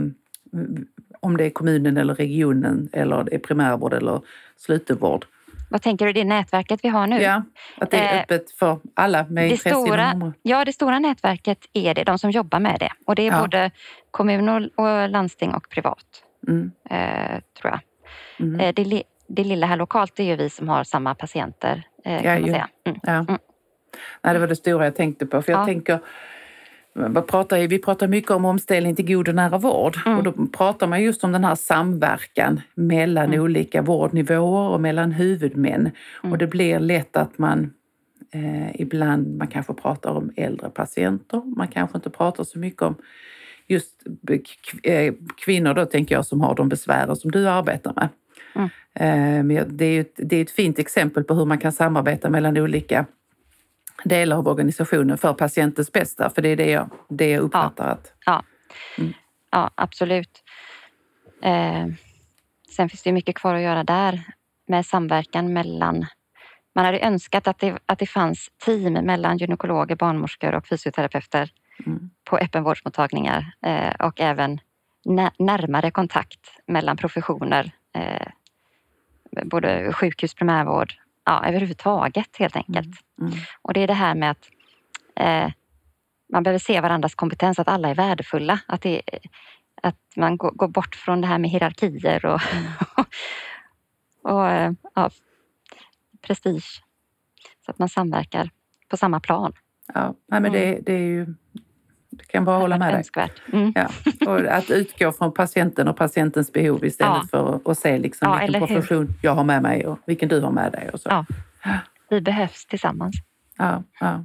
om 1.20 1.36
det 1.36 1.44
är 1.44 1.50
kommunen 1.50 1.96
eller 1.96 2.14
regionen 2.14 2.88
eller 2.92 3.24
det 3.24 3.34
är 3.34 3.38
primärvård 3.38 3.92
eller 3.92 4.20
slutenvård. 4.56 5.26
Vad 5.70 5.82
tänker 5.82 6.06
du, 6.06 6.12
det 6.12 6.24
nätverket 6.24 6.80
vi 6.82 6.88
har 6.88 7.06
nu? 7.06 7.22
Ja, 7.22 7.42
att 7.78 7.90
det 7.90 7.96
är 7.96 8.14
Eh, 8.14 8.20
öppet 8.20 8.50
för 8.50 8.78
alla 8.94 9.26
med 9.28 9.44
det 9.44 9.48
intresse 9.48 9.70
stora- 9.70 10.12
inom. 10.12 10.34
Ja, 10.42 10.64
det 10.64 10.72
stora 10.72 10.98
nätverket 10.98 11.58
är 11.72 11.94
det, 11.94 12.04
de 12.04 12.18
som 12.18 12.30
jobbar 12.30 12.60
med 12.60 12.76
det. 12.80 12.90
Och 13.06 13.14
det 13.14 13.22
är 13.22 13.32
Ja. 13.32 13.40
både 13.40 13.70
kommun 14.10 14.48
och, 14.48 14.62
och 14.84 15.08
landsting 15.08 15.54
och 15.54 15.68
privat, 15.68 16.04
Mm. 16.48 16.70
eh, 16.90 17.40
tror 17.60 17.72
jag. 17.72 17.80
Mm. 18.46 18.60
Eh, 18.60 18.74
det, 18.74 19.02
det 19.28 19.44
lilla 19.44 19.66
här 19.66 19.76
lokalt 19.76 20.16
det 20.16 20.22
är 20.22 20.26
ju 20.26 20.36
vi 20.36 20.50
som 20.50 20.68
har 20.68 20.84
samma 20.84 21.14
patienter, 21.14 21.82
eh, 22.04 22.12
Ja, 22.14 22.20
kan 22.22 22.32
man 22.32 22.44
ju. 22.46 22.52
säga. 22.52 22.68
Mm. 22.86 22.98
Ja. 23.02 23.12
Mm. 23.12 23.38
Nej, 24.22 24.34
det 24.34 24.40
var 24.40 24.46
det 24.48 24.56
stora 24.56 24.84
jag 24.84 24.96
tänkte 24.96 25.26
på. 25.26 25.42
För 25.42 25.52
jag 25.52 25.60
Ja. 25.60 25.64
tänker, 25.66 25.98
pratar, 27.26 27.68
vi 27.68 27.78
pratar 27.78 28.08
mycket 28.08 28.30
om 28.30 28.44
omställning 28.44 28.96
till 28.96 29.06
god 29.06 29.28
och 29.28 29.34
nära 29.34 29.58
vård 29.58 29.96
Mm. 30.06 30.18
och 30.18 30.24
då 30.24 30.32
pratar 30.46 30.86
man 30.86 31.02
just 31.02 31.24
om 31.24 31.32
den 31.32 31.44
här 31.44 31.54
samverkan 31.54 32.60
mellan 32.74 33.24
Mm. 33.26 33.40
olika 33.40 33.82
vårdnivåer 33.82 34.68
och 34.68 34.80
mellan 34.80 35.12
huvudmän. 35.12 35.80
Mm. 36.22 36.32
Och 36.32 36.38
det 36.38 36.46
blir 36.46 36.78
lätt 36.80 37.16
att 37.16 37.38
man 37.38 37.70
eh, 38.32 38.80
ibland, 38.80 39.36
man 39.38 39.46
kanske 39.46 39.74
pratar 39.74 40.10
om 40.10 40.32
äldre 40.36 40.70
patienter, 40.70 41.42
man 41.56 41.68
kanske 41.68 41.98
inte 41.98 42.10
pratar 42.10 42.44
så 42.44 42.58
mycket 42.58 42.82
om 42.82 42.94
just 43.68 44.02
eh, 44.82 45.14
kvinnor 45.44 45.74
då 45.74 45.84
tänker 45.84 46.14
jag 46.14 46.26
som 46.26 46.40
har 46.40 46.54
de 46.54 46.68
besvären 46.68 47.16
som 47.16 47.30
du 47.30 47.48
arbetar 47.48 47.92
med. 47.96 48.08
Mm. 48.54 48.68
Eh, 48.94 49.44
Men 49.44 49.76
det 49.76 49.84
är, 49.84 50.00
ett, 50.00 50.14
det 50.16 50.36
är 50.36 50.42
ett 50.42 50.50
fint 50.50 50.78
exempel 50.78 51.24
på 51.24 51.34
hur 51.34 51.44
man 51.44 51.58
kan 51.58 51.72
samarbeta 51.72 52.30
mellan 52.30 52.56
olika 52.58 53.06
delar 54.04 54.36
av 54.36 54.48
organisationen 54.48 55.18
för 55.18 55.34
patientens 55.34 55.92
bästa. 55.92 56.30
För 56.30 56.42
det 56.42 56.48
är 56.48 56.56
det 56.56 56.70
jag, 56.70 56.90
det 57.08 57.30
jag 57.30 57.40
uppfattar 57.40 57.88
att... 57.88 58.12
Ja, 59.50 59.70
absolut. 59.74 60.42
Eh, 61.42 61.86
sen 62.76 62.88
finns 62.88 63.02
det 63.02 63.12
mycket 63.12 63.34
kvar 63.34 63.54
att 63.54 63.62
göra 63.62 63.84
där 63.84 64.22
med 64.68 64.86
samverkan 64.86 65.52
mellan... 65.52 66.06
Man 66.74 66.84
hade 66.84 67.00
önskat 67.00 67.48
att 67.48 67.58
det, 67.58 67.78
att 67.86 67.98
det 67.98 68.06
fanns 68.06 68.48
team 68.64 68.92
mellan 68.92 69.36
gynekologer, 69.38 69.96
barnmorskor 69.96 70.54
och 70.54 70.66
fysioterapeuter 70.66 71.50
Mm. 71.86 72.10
på 72.24 72.38
öppenvårdsmottagningar 72.38 73.52
eh, 73.66 74.06
och 74.06 74.20
även 74.20 74.60
nä- 75.04 75.30
närmare 75.38 75.90
kontakt 75.90 76.40
mellan 76.66 76.96
professioner. 76.96 77.70
Eh, 77.94 78.26
både 79.44 79.92
sjukhus, 79.92 80.34
primärvård, 80.34 80.94
ja 81.30 81.48
överhuvudtaget 81.48 82.36
helt 82.38 82.56
enkelt. 82.56 82.88
Mm. 83.20 83.32
Och 83.62 83.74
det 83.74 83.80
är 83.80 83.86
det 83.86 83.94
här 83.94 84.14
med 84.14 84.30
att 84.30 84.50
eh, 85.16 85.52
man 86.32 86.42
behöver 86.42 86.58
se 86.58 86.80
varandras 86.80 87.14
kompetens, 87.14 87.58
att 87.58 87.68
alla 87.68 87.88
är 87.88 87.94
värdefulla. 87.94 88.60
Att, 88.66 88.82
det, 88.82 89.02
att 89.82 89.96
man 90.16 90.36
går, 90.36 90.50
går 90.50 90.68
bort 90.68 90.94
från 90.94 91.20
det 91.20 91.26
här 91.26 91.38
med 91.38 91.50
hierarkier 91.50 92.26
och, 92.26 92.40
och 94.32 94.50
eh, 94.50 94.72
ja, 94.94 95.10
prestige. 96.20 96.82
Så 97.64 97.70
att 97.70 97.78
man 97.78 97.88
samverkar 97.88 98.50
på 98.88 98.96
samma 98.96 99.20
plan. 99.20 99.52
Ja, 99.94 100.14
men 100.26 100.52
det, 100.52 100.80
det 100.86 100.92
är 100.92 100.98
ju 100.98 101.34
det 102.20 102.32
kan 102.32 102.44
bara 102.44 102.58
hålla 102.58 102.78
med 102.78 102.94
dig. 102.94 103.04
Mm. 103.52 103.72
Ja. 103.74 103.88
Och 104.26 104.38
att 104.40 104.70
utgå 104.70 105.12
från 105.12 105.34
patienten 105.34 105.88
och 105.88 105.96
patientens 105.96 106.52
behov 106.52 106.84
istället 106.84 107.16
Ja. 107.22 107.26
för 107.30 107.70
att- 107.70 107.78
se 107.78 107.98
liksom 107.98 108.28
Ja, 108.28 108.34
vilken 108.38 108.48
eller 108.48 108.66
hur? 108.66 108.66
profession 108.76 109.08
jag 109.22 109.34
har 109.34 109.44
med 109.44 109.62
mig 109.62 109.86
och 109.86 109.98
vilken 110.06 110.28
du 110.28 110.40
har 110.40 110.50
med 110.50 110.72
dig. 110.72 110.90
Och 110.92 111.00
så. 111.00 111.08
Ja. 111.08 111.24
Vi 112.10 112.20
behövs 112.20 112.66
tillsammans. 112.66 113.14
Ja, 113.58 113.82
ja. 114.00 114.24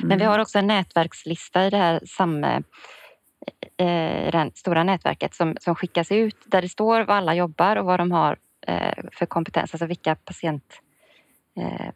Men 0.00 0.18
vi 0.18 0.24
har 0.24 0.38
också 0.38 0.58
en 0.58 0.66
nätverkslista 0.66 1.66
i 1.66 1.70
det 1.70 1.76
här 1.76 2.00
sam, 2.06 2.44
eh, 2.44 2.58
i 3.78 4.30
det 4.30 4.38
här 4.38 4.50
stora 4.54 4.84
nätverket 4.84 5.34
som, 5.34 5.56
som 5.60 5.74
skickas 5.74 6.12
ut 6.12 6.36
där 6.46 6.62
det 6.62 6.68
står 6.68 7.00
vad 7.04 7.16
alla 7.16 7.34
jobbar 7.34 7.76
och 7.76 7.84
vad 7.86 8.00
de 8.00 8.12
har 8.12 8.36
eh, 8.66 8.94
för 9.12 9.26
kompetens, 9.26 9.74
alltså 9.74 9.86
vilka 9.86 10.14
patient, 10.14 10.64
eh, 11.60 11.90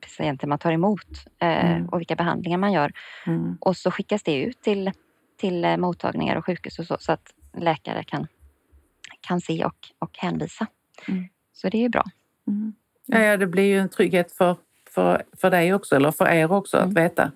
patienter 0.00 0.46
man 0.46 0.58
tar 0.58 0.72
emot 0.72 1.06
eh, 1.38 1.70
Mm. 1.76 1.88
och 1.88 2.00
vilka 2.00 2.16
behandlingar 2.16 2.58
man 2.58 2.72
gör. 2.72 2.92
Mm. 3.26 3.58
Och 3.60 3.76
så 3.76 3.90
skickas 3.90 4.22
det 4.22 4.34
ut 4.42 4.60
till, 4.62 4.92
till 5.40 5.64
eh, 5.64 5.76
mottagningar 5.76 6.36
och 6.36 6.46
sjukhus 6.46 6.78
och 6.78 6.86
så, 6.86 6.96
så 7.00 7.12
att 7.12 7.32
läkare 7.56 8.04
kan, 8.04 8.26
kan 9.20 9.40
se 9.40 9.64
och, 9.64 9.76
och 9.98 10.18
hänvisa. 10.18 10.66
Mm. 11.08 11.24
Så 11.52 11.68
det 11.68 11.78
är 11.78 11.82
ju 11.82 11.88
bra. 11.88 12.04
Mm. 12.48 12.74
Ja, 13.06 13.18
ja, 13.18 13.36
det 13.36 13.46
blir 13.46 13.64
ju 13.64 13.78
en 13.78 13.88
trygghet 13.88 14.32
för, 14.32 14.56
för, 14.90 15.22
för 15.40 15.50
dig 15.50 15.74
också, 15.74 15.96
eller 15.96 16.10
för 16.10 16.26
er 16.28 16.52
också, 16.52 16.76
Mm. 16.76 16.88
att 16.88 16.96
veta 16.96 17.32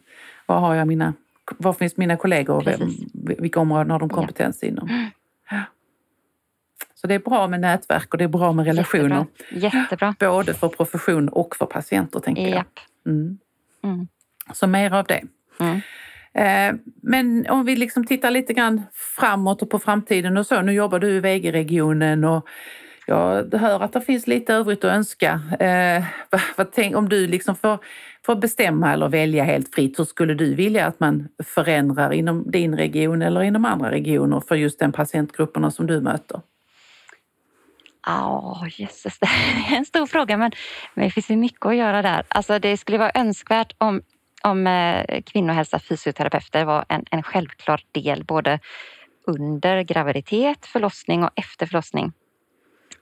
var 0.47 0.61
har 0.61 0.75
jag 0.75 0.89
mina, 0.89 1.15
var 1.59 1.73
finns 1.73 1.97
mina 1.97 2.17
kollegor 2.17 2.57
och 2.57 2.65
Precis. 2.65 3.05
vilka 3.15 3.61
områden 3.61 3.91
har 3.91 3.99
de 3.99 4.09
kompetens 4.09 4.63
inom. 4.63 5.11
Så 7.01 7.07
det 7.07 7.15
är 7.15 7.19
bra 7.19 7.49
med 7.49 7.61
nätverk 7.61 8.13
och 8.13 8.19
det 8.19 8.25
är 8.25 8.29
bra 8.29 8.53
med 8.53 8.67
relationer. 8.67 9.27
Jättebra. 9.51 9.81
Jättebra. 9.81 10.15
Både 10.31 10.55
för 10.55 10.69
profession 10.69 11.29
och 11.29 11.57
för 11.57 11.67
patienter, 11.67 12.21
tänker 12.21 12.43
jag. 12.43 12.51
Japp. 12.51 12.79
Mm. 13.07 13.39
Mm. 13.85 14.09
Så 14.53 14.67
mer 14.67 14.95
av 14.95 15.05
det. 15.05 15.23
Mm. 15.61 15.81
Eh, 16.33 16.81
Men 17.03 17.47
om 17.51 17.65
vi 17.65 17.77
liksom 17.77 18.07
tittar 18.07 18.31
lite 18.31 18.53
grann 18.53 18.83
framåt 18.93 19.63
och 19.63 19.71
på 19.71 19.79
framtiden 19.79 20.37
och 20.37 20.47
så. 20.47 20.63
Nu 20.63 20.73
jobbar 20.73 20.99
du 20.99 21.09
i 21.09 21.21
VG-regionen 21.21 22.25
och 22.25 22.49
jag 23.07 23.55
hör 23.55 23.81
att 23.81 23.93
det 23.93 24.01
finns 24.01 24.27
lite 24.27 24.55
övrigt 24.55 24.85
att 24.85 24.93
önska. 24.93 25.41
Eh, 25.61 26.05
vad, 26.31 26.41
vad 26.57 26.73
tänk, 26.73 26.97
om 26.97 27.09
du 27.09 27.27
liksom 27.27 27.57
får, 27.57 27.79
får 28.27 28.37
bestämma 28.37 28.93
eller 28.93 29.09
välja 29.09 29.45
helt 29.45 29.75
fritt, 29.75 29.99
hur 29.99 30.05
skulle 30.05 30.35
du 30.35 30.55
vilja 30.55 30.87
att 30.87 31.01
man 31.01 31.29
förändrar 31.45 32.13
inom 32.13 32.51
din 32.51 32.77
region 32.77 33.23
eller 33.23 33.43
inom 33.43 33.65
andra 33.65 33.91
regioner 33.91 34.41
för 34.49 34.55
just 34.55 34.79
den 34.79 34.93
patientgrupperna 34.93 35.71
som 35.71 35.87
du 35.87 36.01
möter? 36.01 36.41
Ja, 38.07 38.67
jösses, 38.71 39.19
det 39.19 39.27
är 39.27 39.77
en 39.77 39.85
stor 39.85 40.07
fråga 40.07 40.37
men, 40.37 40.53
men 40.95 41.05
det 41.05 41.11
finns 41.11 41.31
ju 41.31 41.37
mycket 41.37 41.67
att 41.67 41.77
göra 41.77 42.03
där. 42.03 42.25
Alltså 42.29 42.59
det 42.59 42.77
skulle 42.77 42.99
vara 42.99 43.13
önskvärt 43.15 43.73
om, 43.79 44.03
om 44.43 44.67
eh, 44.67 45.23
kvinnohälsa 45.23 45.79
fysioterapeuter 45.79 46.65
var 46.65 46.85
en, 46.89 47.05
en 47.11 47.23
självklar 47.23 47.81
del 47.93 48.25
både 48.25 48.59
under 49.27 49.83
graviditet, 49.83 50.67
förlossning 50.67 51.25
och 51.25 51.31
efter 51.35 51.67
förlossning. 51.67 52.13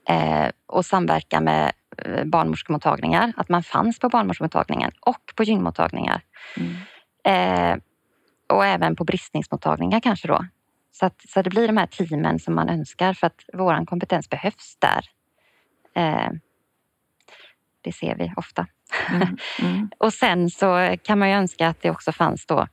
Eh, 0.09 0.51
och 0.67 0.87
samverka 0.87 1.41
med 1.41 1.73
eh, 2.05 2.25
barnmorskemottagningar, 2.25 3.33
att 3.37 3.49
man 3.49 3.63
fanns 3.63 3.99
på 3.99 4.09
barnmorskemottagningen 4.09 4.93
och 5.01 5.33
på 5.35 5.43
gynmottagningar. 5.43 6.21
Mm. 6.57 6.77
Eh, 7.25 7.79
och 8.49 8.67
även 8.67 8.97
på 8.97 9.05
bristningsmottagningar 9.05 10.01
kanske 10.01 10.29
då. 10.29 10.45
Så 10.93 11.07
att, 11.07 11.21
så 11.29 11.43
det 11.43 11.51
blir 11.51 11.67
de 11.67 11.77
här 11.77 11.87
teamen 11.87 12.39
som 12.39 12.55
man 12.55 12.69
önskar 12.69 13.13
för 13.13 13.27
att 13.27 13.45
våran 13.53 13.87
kompetens 13.87 14.31
behövs 14.31 14.77
där. 14.79 15.05
Eh, 15.95 16.31
det 17.81 17.93
ser 17.93 18.15
vi 18.15 18.33
ofta. 18.37 18.67
Mm. 19.11 19.37
Mm. 19.63 19.91
Och 19.99 20.15
sen 20.15 20.51
så 20.51 20.97
kan 21.03 21.19
man 21.19 21.29
ju 21.29 21.35
önska 21.35 21.69
att 21.69 21.83
det 21.83 21.91
också 21.91 22.13
fanns 22.13 22.47
då 22.47 22.67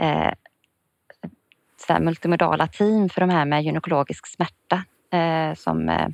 eh, 0.00 0.32
så 1.86 1.98
multimodala 2.00 2.66
team 2.66 3.08
för 3.08 3.20
de 3.20 3.30
här 3.30 3.44
med 3.44 3.62
gynekologisk 3.62 4.26
smärta 4.26 4.84
eh, 5.12 5.54
som 5.54 5.88
eh, 5.88 6.08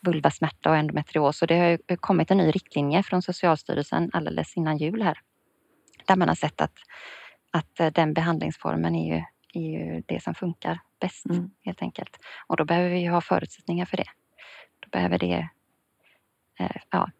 vulvasmärta 0.00 0.70
och 0.70 0.76
endometrios. 0.76 1.42
Och 1.42 1.48
det 1.48 1.58
har 1.58 1.66
ju 1.66 1.78
kommit 1.96 2.30
en 2.30 2.38
ny 2.38 2.50
riktlinje 2.50 3.02
från 3.02 3.22
Socialstyrelsen 3.22 4.10
alldeles 4.12 4.56
innan 4.56 4.76
jul 4.76 5.02
här. 5.02 5.18
Där 6.06 6.16
man 6.16 6.28
har 6.28 6.34
sett 6.34 6.60
att, 6.60 6.74
att 7.50 7.80
eh, 7.80 7.86
den 7.86 8.14
behandlingsformen 8.14 8.94
är 8.94 9.14
ju, 9.14 9.22
är 9.52 9.60
ju 9.60 10.02
det 10.06 10.22
som 10.22 10.34
funkar 10.34 10.80
bäst 11.00 11.26
Mm. 11.26 11.50
helt 11.64 11.82
enkelt. 11.82 12.16
Och 12.46 12.56
då 12.56 12.64
behöver 12.64 12.90
vi 12.90 12.98
ju 13.00 13.10
ha 13.10 13.20
förutsättningar 13.20 13.84
för 13.86 13.96
det. 13.96 14.08
Då 14.80 14.88
behöver 14.92 15.18
det 15.18 15.48
eh, 16.60 16.76
ja, 16.90 17.10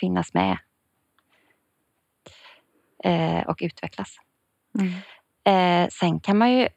finnas 0.00 0.34
med 0.34 0.58
eh, 3.04 3.40
och 3.46 3.58
utvecklas. 3.60 4.16
Mm. 4.78 4.92
Eh, 5.44 5.88
sen 5.88 6.20
kan 6.20 6.38
man 6.38 6.52
ju 6.52 6.68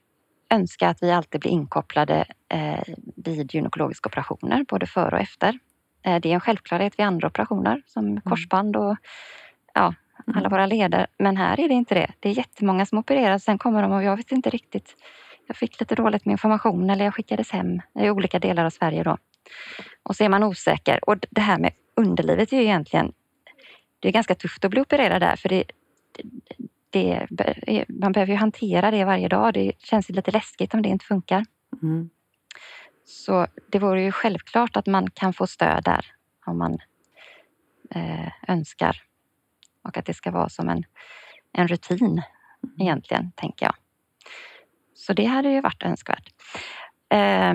önska 0.50 0.90
att 0.90 1.04
vi 1.04 1.12
alltid 1.12 1.42
blir 1.42 1.52
inkopplade 1.52 2.26
eh, 2.50 2.84
vid 3.16 3.54
gynekologiska 3.54 4.10
operationer, 4.10 4.66
både 4.70 4.86
före 4.88 5.16
och 5.16 5.22
efter. 5.22 5.60
Eh, 6.04 6.20
det 6.22 6.30
är 6.30 6.34
en 6.34 6.40
självklarhet 6.40 7.00
vid 7.00 7.06
andra 7.06 7.28
operationer 7.28 7.82
som 7.86 8.22
korsband 8.22 8.76
och 8.76 8.98
ja, 9.74 9.94
alla 10.28 10.40
Mm. 10.40 10.52
våra 10.52 10.66
leder. 10.66 11.08
Men 11.20 11.38
här 11.38 11.60
är 11.60 11.68
det 11.68 11.74
inte 11.74 11.96
det. 11.96 12.12
Det 12.20 12.30
är 12.30 12.34
jättemånga 12.34 12.86
som 12.86 12.98
opereras. 12.98 13.44
Sen 13.44 13.58
kommer 13.58 13.82
de 13.82 13.92
och 13.92 14.04
jag 14.04 14.18
vet 14.18 14.32
inte 14.32 14.50
riktigt. 14.50 14.96
Jag 15.48 15.58
fick 15.58 15.80
lite 15.80 15.96
dåligt 15.96 16.26
med 16.26 16.32
information 16.32 16.90
eller 16.90 17.06
jag 17.06 17.16
skickades 17.16 17.52
hem 17.52 17.82
i 18.00 18.10
olika 18.10 18.40
delar 18.40 18.66
av 18.66 18.70
Sverige 18.70 19.04
då. 19.04 19.18
Och 20.04 20.16
så 20.16 20.24
är 20.24 20.30
man 20.30 20.44
osäker. 20.44 21.10
Och 21.10 21.16
det 21.30 21.42
här 21.42 21.60
med 21.60 21.72
underlivet 21.96 22.54
är 22.54 22.58
ju 22.58 22.64
egentligen 22.64 23.12
det 24.00 24.08
är 24.08 24.12
ganska 24.12 24.36
tufft 24.36 24.66
att 24.66 24.72
bli 24.72 24.82
opererad 24.82 25.22
där 25.22 25.36
för 25.36 25.50
det, 25.50 25.64
det, 26.90 27.28
det, 27.30 27.86
man 27.90 28.12
behöver 28.12 28.32
ju 28.34 28.38
hantera 28.40 28.92
det 28.92 29.06
varje 29.06 29.28
dag. 29.28 29.54
Det 29.54 29.72
känns 29.80 30.10
lite 30.10 30.32
läskigt 30.32 30.74
om 30.74 30.82
det 30.82 30.90
inte 30.90 31.06
funkar. 31.06 31.46
Mm. 31.84 32.10
Så 33.06 33.48
det 33.72 33.80
vore 33.80 34.04
ju 34.04 34.12
självklart 34.12 34.78
att 34.78 34.88
man 34.88 35.10
kan 35.12 35.34
få 35.34 35.48
stöd 35.48 35.84
där 35.84 36.06
om 36.46 36.58
man 36.58 36.78
eh, 37.96 38.32
önskar. 38.48 39.02
Och 39.84 39.98
att 39.98 40.06
det 40.06 40.14
ska 40.14 40.32
vara 40.32 40.50
som 40.50 40.70
en, 40.70 40.84
en 41.54 41.68
rutin 41.68 42.22
egentligen, 42.80 43.32
tänker 43.36 43.66
jag. 43.66 43.76
Så 44.96 45.14
det 45.14 45.26
hade 45.26 45.50
ju 45.50 45.62
varit 45.62 45.84
önskvärt. 45.84 46.34
Eh, 47.10 47.54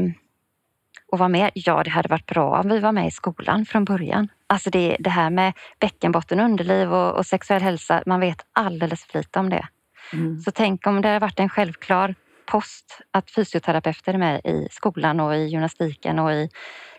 och 1.13 1.19
vad 1.19 1.31
mer? 1.31 1.51
Ja, 1.55 1.83
det 1.83 1.91
hade 1.91 2.09
varit 2.09 2.27
bra 2.27 2.61
om 2.61 2.69
vi 2.69 2.79
var 2.79 2.93
med 2.93 3.07
i 3.07 3.11
skolan 3.11 3.67
från 3.67 3.85
början. 3.85 4.29
Alltså 4.47 4.71
det, 4.71 4.97
det 5.01 5.11
här 5.11 5.31
med 5.31 5.53
bäckenbotten, 5.79 6.41
underliv 6.41 6.93
och, 6.93 7.17
och 7.17 7.27
sexuell 7.27 7.63
hälsa, 7.63 8.03
man 8.07 8.21
vet 8.21 8.47
alldeles 8.53 9.05
för 9.05 9.19
lite 9.19 9.39
om 9.39 9.51
det. 9.51 9.69
Mm. 10.13 10.41
Så 10.41 10.51
tänk 10.51 10.87
om 10.87 11.03
det 11.03 11.09
hade 11.09 11.19
varit 11.19 11.41
en 11.41 11.49
självklar 11.49 12.15
post 12.47 13.01
att 13.11 13.31
fysioterapeuter 13.31 14.15
är 14.15 14.19
med 14.19 14.41
i 14.45 14.69
skolan 14.71 15.21
och 15.21 15.37
i 15.37 15.45
gymnastiken 15.45 16.19
och 16.19 16.33
i, 16.33 16.49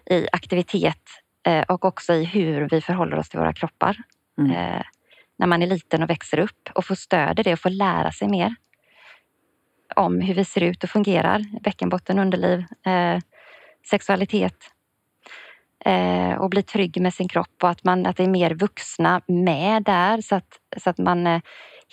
i 0.05 0.27
aktivitet 0.31 1.03
eh, 1.47 1.63
och 1.63 1.85
också 1.85 2.13
i 2.13 2.23
hur 2.23 2.69
vi 2.69 2.81
förhåller 2.81 3.17
oss 3.17 3.29
till 3.29 3.39
våra 3.39 3.53
kroppar. 3.53 3.97
Mm. 4.37 4.51
Eh, 4.51 4.81
när 5.37 5.47
man 5.47 5.61
är 5.61 5.67
liten 5.67 6.03
och 6.03 6.09
växer 6.09 6.39
upp 6.39 6.69
och 6.75 6.85
får 6.85 6.95
stöd 6.95 7.39
i 7.39 7.43
det 7.43 7.53
och 7.53 7.59
får 7.59 7.69
lära 7.69 8.11
sig 8.11 8.27
mer 8.27 8.55
om 9.95 10.21
hur 10.21 10.33
vi 10.33 10.45
ser 10.45 10.63
ut 10.63 10.83
och 10.83 10.89
fungerar. 10.89 11.61
Bäckenbotten, 11.61 12.19
underliv, 12.19 12.59
eh, 12.85 13.19
sexualitet 13.89 14.57
eh, 15.85 16.33
och 16.33 16.49
bli 16.49 16.63
trygg 16.63 17.01
med 17.01 17.13
sin 17.13 17.27
kropp 17.27 17.63
och 17.63 17.69
att, 17.69 17.83
man, 17.83 18.05
att 18.05 18.17
det 18.17 18.23
är 18.23 18.27
mer 18.27 18.53
vuxna 18.53 19.21
med 19.27 19.83
där 19.83 20.21
så 20.21 20.35
att, 20.35 20.59
så 20.77 20.89
att 20.89 20.97
man 20.97 21.27
eh, 21.27 21.41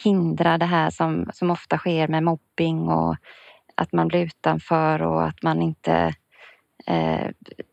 hindrar 0.05 0.59
det 0.59 0.67
här 0.67 0.91
som, 0.91 1.31
som 1.33 1.51
ofta 1.51 1.79
sker 1.79 2.09
med 2.09 2.23
mobbing 2.23 2.89
och 2.89 3.17
att 3.75 3.93
man 3.93 4.09
blir 4.09 4.21
utanför 4.21 5.03
och 5.03 5.25
att 5.25 5.43
man 5.43 5.63
inte... 5.63 6.15
Eh, 6.87 7.31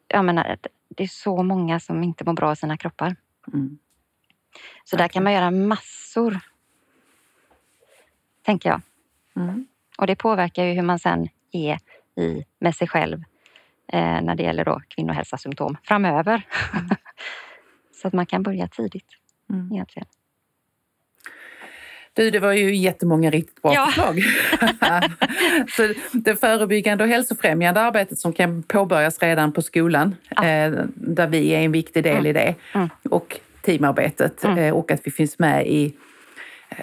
jag 0.08 0.26
menar, 0.26 0.58
det 0.90 1.04
är 1.04 1.08
så 1.08 1.44
många 1.44 1.80
som 1.80 2.04
inte 2.04 2.26
mår 2.26 2.34
bra 2.34 2.52
i 2.52 2.56
sina 2.56 2.78
kroppar. 2.78 3.16
Mm. 3.54 3.80
Så 4.84 4.96
där 4.96 5.08
kan 5.08 5.24
man 5.24 5.34
göra 5.34 5.52
massor, 5.52 6.40
tänker 8.46 8.70
jag. 8.70 8.82
Mm. 9.36 9.68
Och 9.98 10.08
det 10.08 10.16
påverkar 10.16 10.64
ju 10.66 10.74
hur 10.74 10.82
man 10.82 11.00
sen 11.00 11.28
är 11.52 11.78
i, 12.24 12.46
med 12.60 12.76
sig 12.76 12.88
själv 12.88 13.24
eh, 13.94 14.22
när 14.22 14.36
det 14.36 14.44
gäller 14.44 14.66
då 14.66 14.82
kvinnohälsasymptom 14.88 15.78
framöver. 15.84 16.42
så 18.02 18.08
att 18.08 18.14
man 18.14 18.26
kan 18.26 18.44
börja 18.44 18.68
tidigt 18.68 19.16
Mm. 19.52 19.72
egentligen. 19.74 20.08
Du, 22.14 22.32
det 22.32 22.40
var 22.40 22.52
ju 22.52 22.76
jättemånga 22.76 23.30
riktigt 23.32 23.62
bra 23.62 23.74
Ja. 23.74 23.86
förslag. 23.86 24.20
så 25.70 25.94
det 26.14 26.36
förebyggande 26.36 27.04
och 27.04 27.10
hälsofrämjande 27.10 27.82
arbetet 27.82 28.20
som 28.20 28.34
kan 28.34 28.64
påbörjas 28.64 29.20
redan 29.22 29.52
på 29.52 29.62
skolan, 29.62 30.16
Ja. 30.30 30.46
eh, 30.48 30.72
där 30.96 31.28
vi 31.28 31.50
är 31.52 31.60
en 31.60 31.72
viktig 31.72 32.04
del 32.04 32.28
i 32.28 32.34
det, 32.34 32.56
Mm. 32.76 32.90
och 33.10 33.40
teamarbetet 33.70 34.44
Mm. 34.44 34.58
eh, 34.58 34.74
och 34.74 34.92
att 34.92 35.02
vi 35.04 35.12
finns 35.12 35.40
med 35.40 35.68
i 35.68 35.94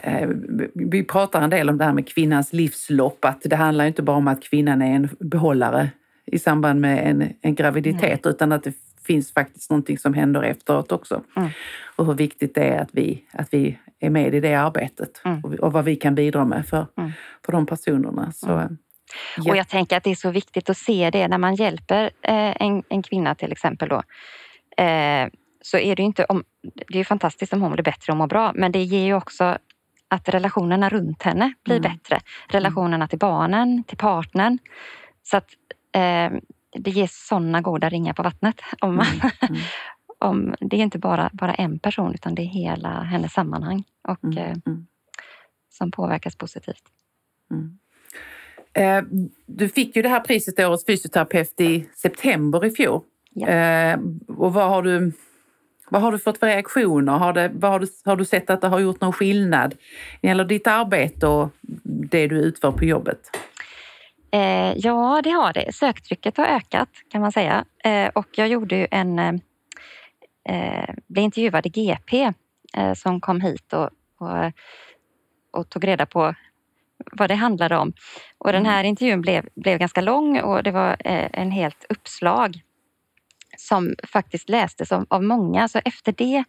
eh, 0.02 0.28
vi 0.74 1.04
pratar 1.04 1.42
en 1.42 1.50
del 1.50 1.68
om 1.70 1.78
det 1.78 1.84
här 1.84 1.92
med 1.92 2.08
kvinnans 2.08 2.52
livslopp, 2.52 3.24
att 3.24 3.40
det 3.44 3.56
handlar 3.56 3.86
inte 3.86 4.02
bara 4.02 4.16
om 4.16 4.28
att 4.28 4.42
kvinnan 4.42 4.82
är 4.82 4.94
en 4.96 5.08
behållare 5.20 5.88
i 6.26 6.38
samband 6.38 6.80
med 6.80 7.10
en, 7.10 7.32
en 7.42 7.54
graviditet, 7.54 8.26
utan 8.26 8.52
att 8.52 8.62
det 8.64 8.72
finns 9.06 9.32
faktiskt 9.32 9.70
någonting 9.70 9.98
som 9.98 10.14
händer 10.14 10.42
efteråt 10.42 10.92
också. 10.92 11.22
Mm. 11.36 11.48
Och 11.96 12.06
hur 12.06 12.14
viktigt 12.14 12.54
det 12.54 12.64
är 12.64 12.80
att 12.82 12.88
vi, 12.92 13.24
att 13.32 13.48
vi 13.54 13.78
är 14.00 14.10
med 14.10 14.34
i 14.34 14.40
det 14.40 14.54
arbetet 14.54 15.20
Mm. 15.24 15.40
och, 15.44 15.54
och 15.54 15.72
vad 15.72 15.84
vi 15.84 15.96
kan 15.96 16.14
bidra 16.14 16.44
med 16.44 16.66
för, 16.66 16.86
Mm. 16.98 17.12
för 17.44 17.52
de 17.52 17.66
personerna. 17.66 18.32
Så, 18.32 18.50
Mm. 18.52 18.76
ja. 19.36 19.50
Och 19.50 19.56
jag 19.56 19.68
tänker 19.68 19.96
att 19.96 20.04
det 20.04 20.10
är 20.10 20.14
så 20.14 20.30
viktigt 20.30 20.70
att 20.70 20.76
se 20.78 21.10
det 21.10 21.28
när 21.28 21.38
man 21.38 21.54
hjälper 21.54 22.04
eh, 22.22 22.62
en, 22.62 22.82
en 22.88 23.02
kvinna 23.02 23.34
till 23.34 23.52
exempel 23.52 23.88
då. 23.88 24.02
Eh, 24.84 25.28
så 25.70 25.78
är 25.78 25.96
det 25.96 26.02
inte 26.02 26.24
om, 26.24 26.44
det 26.88 26.98
är 27.00 27.04
fantastiskt 27.04 27.52
om 27.52 27.60
hon 27.62 27.72
blir 27.72 27.84
bättre 27.84 28.12
och 28.12 28.16
mår 28.16 28.26
bra, 28.26 28.52
men 28.54 28.72
det 28.72 28.82
ger 28.82 29.04
ju 29.04 29.14
också 29.14 29.58
att 30.08 30.28
relationerna 30.28 30.88
runt 30.88 31.22
henne 31.22 31.54
blir 31.64 31.76
Mm. 31.76 31.92
bättre. 31.92 32.20
Relationerna 32.48 33.08
till 33.08 33.18
barnen, 33.18 33.84
till 33.84 33.96
partnern. 33.98 34.58
Så 35.22 35.36
att 35.36 35.48
eh, 35.92 36.30
det 36.76 36.90
ger 36.90 37.08
sådana 37.10 37.60
goda 37.60 37.88
ringar 37.88 38.12
på 38.12 38.22
vattnet. 38.22 38.60
Om 38.80 38.94
man, 38.96 39.06
Mm, 39.06 39.30
mm. 39.50 39.62
om, 40.18 40.54
det 40.60 40.76
är 40.76 40.80
inte 40.80 40.98
bara, 40.98 41.30
bara 41.32 41.54
en 41.54 41.78
person 41.78 42.14
utan 42.14 42.34
det 42.34 42.42
är 42.42 42.46
hela 42.46 43.02
hennes 43.02 43.32
sammanhang 43.32 43.84
och, 44.08 44.24
Mm, 44.24 44.38
eh, 44.38 44.56
mm, 44.66 44.86
som 45.70 45.90
påverkas 45.90 46.36
positivt. 46.36 46.82
mm. 47.50 47.78
Eh, 48.72 49.02
Du 49.46 49.68
fick 49.68 49.96
ju 49.96 50.02
det 50.02 50.08
här 50.08 50.20
priset 50.20 50.58
Årets 50.60 50.86
fysioterapeut 50.86 51.60
i 51.60 51.88
september 51.94 52.64
i 52.64 52.70
fjol. 52.70 53.00
Ja. 53.30 53.46
Eh, 53.48 53.98
Och 54.28 54.52
vad 54.54 54.68
har 54.68 54.82
du, 54.82 55.12
vad 55.90 56.02
har 56.02 56.12
du 56.12 56.18
fått 56.18 56.38
för 56.38 56.46
reaktioner? 56.46 57.12
Har, 57.12 57.32
det, 57.32 57.66
har, 57.66 57.80
du, 57.80 57.86
har 58.04 58.16
du 58.16 58.24
sett 58.24 58.50
att 58.50 58.60
det 58.60 58.68
har 58.68 58.78
gjort 58.78 59.00
någon 59.00 59.12
skillnad 59.12 59.74
när 60.20 60.20
det 60.20 60.28
gäller 60.28 60.44
ditt 60.44 60.66
arbete 60.66 61.26
och 61.26 61.50
det 61.82 62.26
du 62.26 62.36
utför 62.36 62.72
på 62.72 62.84
jobbet? 62.84 63.20
Eh, 64.30 64.72
ja, 64.76 65.20
det 65.24 65.30
har 65.30 65.52
det. 65.52 65.74
Söktrycket 65.74 66.36
har 66.36 66.46
ökat 66.46 66.88
kan 67.10 67.20
man 67.20 67.32
säga. 67.32 67.64
Eh, 67.84 68.08
och 68.14 68.26
jag 68.36 68.48
gjorde 68.48 68.76
ju 68.76 68.86
en... 68.90 69.18
Eh, 69.18 69.32
eh, 70.48 70.94
blev 71.06 71.24
intervjuad 71.24 71.66
i 71.66 71.68
GP 71.68 72.32
eh, 72.76 72.94
som 72.94 73.20
kom 73.20 73.40
hit 73.40 73.72
och, 73.72 73.90
och, 74.18 74.52
och 75.52 75.68
tog 75.68 75.88
reda 75.88 76.06
på 76.06 76.34
vad 77.12 77.30
det 77.30 77.34
handlade 77.34 77.76
om. 77.76 77.92
Och 78.38 78.52
den 78.52 78.66
här 78.66 78.84
intervjun 78.84 79.20
blev, 79.20 79.48
blev 79.54 79.78
ganska 79.78 80.00
lång 80.00 80.40
och 80.40 80.62
det 80.62 80.70
var 80.70 80.90
eh, 80.90 81.28
en 81.32 81.50
helt 81.50 81.86
uppslag 81.88 82.60
som 83.56 83.94
faktiskt 84.12 84.48
lästes 84.48 84.92
av, 84.92 85.06
av 85.08 85.22
många. 85.22 85.68
Så 85.68 85.80
efter 85.84 86.12
det 86.12 86.44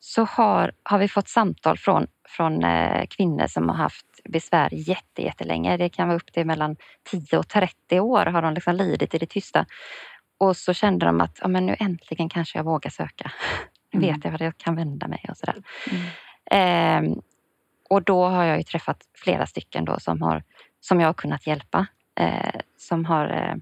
så 0.00 0.24
har, 0.24 0.72
har 0.82 0.98
vi 0.98 1.08
fått 1.08 1.28
samtal 1.28 1.78
från, 1.78 2.06
från 2.28 2.64
eh, 2.64 3.06
kvinnor 3.06 3.46
som 3.46 3.68
har 3.68 3.76
haft 3.76 4.06
besvär 4.24 4.68
jätte, 4.72 5.22
jättelänge. 5.22 5.76
Det 5.76 5.88
kan 5.88 6.08
vara 6.08 6.16
upp 6.16 6.32
till 6.32 6.46
mellan 6.46 6.76
10 7.10 7.38
och 7.38 7.48
30 7.48 8.00
år 8.00 8.26
har 8.26 8.42
de 8.42 8.54
liksom 8.54 8.74
lidit 8.74 9.14
i 9.14 9.18
det 9.18 9.26
tysta. 9.26 9.66
Och 10.38 10.56
så 10.56 10.72
kände 10.72 11.06
de 11.06 11.20
att 11.20 11.38
ja, 11.42 11.48
men 11.48 11.66
nu 11.66 11.76
äntligen 11.78 12.28
kanske 12.28 12.58
jag 12.58 12.64
vågar 12.64 12.90
söka. 12.90 13.32
Nu 13.92 13.98
Mm. 13.98 14.14
vet 14.14 14.24
jag 14.24 14.30
vad 14.32 14.40
jag 14.40 14.58
kan 14.58 14.76
vända 14.76 15.08
mig 15.08 15.24
och 15.28 15.36
sådär. 15.36 15.56
Mm. 15.90 16.06
Ehm, 16.50 17.20
och 17.90 18.02
då 18.02 18.24
har 18.24 18.44
jag 18.44 18.56
ju 18.56 18.62
träffat 18.62 18.98
flera 19.14 19.46
stycken 19.46 19.84
då 19.84 20.00
som, 20.00 20.22
har, 20.22 20.42
som 20.80 21.00
jag 21.00 21.08
har 21.08 21.12
kunnat 21.14 21.46
hjälpa. 21.46 21.86
Eh, 22.20 22.60
som 22.78 23.04
har 23.04 23.26
eh, 23.26 23.54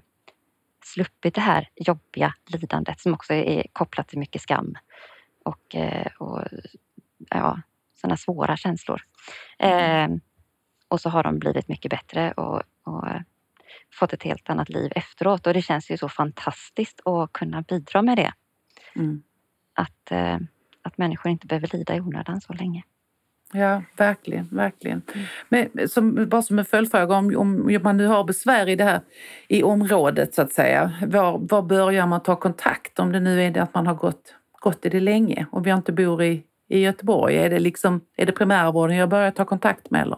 sluppit 0.85 1.35
det 1.35 1.41
här 1.41 1.69
jobbiga 1.75 2.33
lidandet 2.45 2.99
som 2.99 3.13
också 3.13 3.33
är 3.33 3.67
kopplat 3.73 4.07
till 4.07 4.19
mycket 4.19 4.41
skam 4.41 4.75
och, 5.45 5.75
eh, 5.75 6.07
och 6.19 6.41
ja, 7.29 7.61
sådana 7.95 8.17
svåra 8.17 8.57
känslor. 8.57 9.01
Eh, 9.59 10.07
och 10.87 11.01
så 11.01 11.09
har 11.09 11.23
de 11.23 11.39
blivit 11.39 11.67
mycket 11.67 11.91
bättre 11.91 12.31
och, 12.31 12.61
och 12.83 13.05
fått 13.93 14.13
ett 14.13 14.23
helt 14.23 14.49
annat 14.49 14.69
liv 14.69 14.91
efteråt. 14.95 15.47
Och 15.47 15.53
det 15.53 15.61
känns 15.61 15.91
ju 15.91 15.97
så 15.97 16.09
fantastiskt 16.09 17.07
att 17.07 17.33
kunna 17.33 17.61
bidra 17.61 18.01
med 18.01 18.17
det. 18.17 18.33
Mm. 18.95 19.23
Att, 19.73 20.11
eh, 20.11 20.37
att 20.81 20.97
människor 20.97 21.31
inte 21.31 21.47
behöver 21.47 21.77
lida 21.77 21.95
i 21.95 21.99
onödan 21.99 22.41
så 22.41 22.53
länge. 22.53 22.83
Ja, 23.53 23.81
verkligen, 23.97 24.47
verkligen. 24.51 25.01
Men 25.49 25.69
som, 25.89 26.29
bara 26.29 26.41
som 26.41 26.59
en 26.59 26.65
följdfråga, 26.65 27.15
om, 27.15 27.35
om 27.37 27.79
man 27.83 27.97
nu 27.97 28.07
har 28.07 28.23
besvär 28.23 28.69
i 28.69 28.75
det 28.75 28.83
här 28.83 29.01
i 29.47 29.63
området 29.63 30.35
så 30.35 30.41
att 30.41 30.51
säga, 30.53 30.91
var, 31.07 31.37
var 31.49 31.61
börjar 31.61 32.07
man 32.07 32.23
ta 32.23 32.35
kontakt 32.35 32.99
om 32.99 33.11
det 33.11 33.19
nu 33.19 33.43
är 33.43 33.51
det 33.51 33.63
att 33.63 33.73
man 33.73 33.87
har 33.87 33.95
gått, 33.95 34.35
gått 34.59 34.85
i 34.85 34.89
det 34.89 34.99
länge 34.99 35.45
och 35.51 35.67
vi 35.67 35.71
inte 35.71 35.91
bor 35.91 36.23
i, 36.23 36.43
i 36.69 36.79
Göteborg? 36.79 37.35
Är 37.37 37.49
det, 37.49 37.59
liksom, 37.59 38.01
är 38.17 38.25
det 38.25 38.31
primärvården 38.31 38.97
jag 38.97 39.09
börjar 39.09 39.31
ta 39.31 39.45
kontakt 39.45 39.91
med 39.91 40.01
eller? 40.01 40.17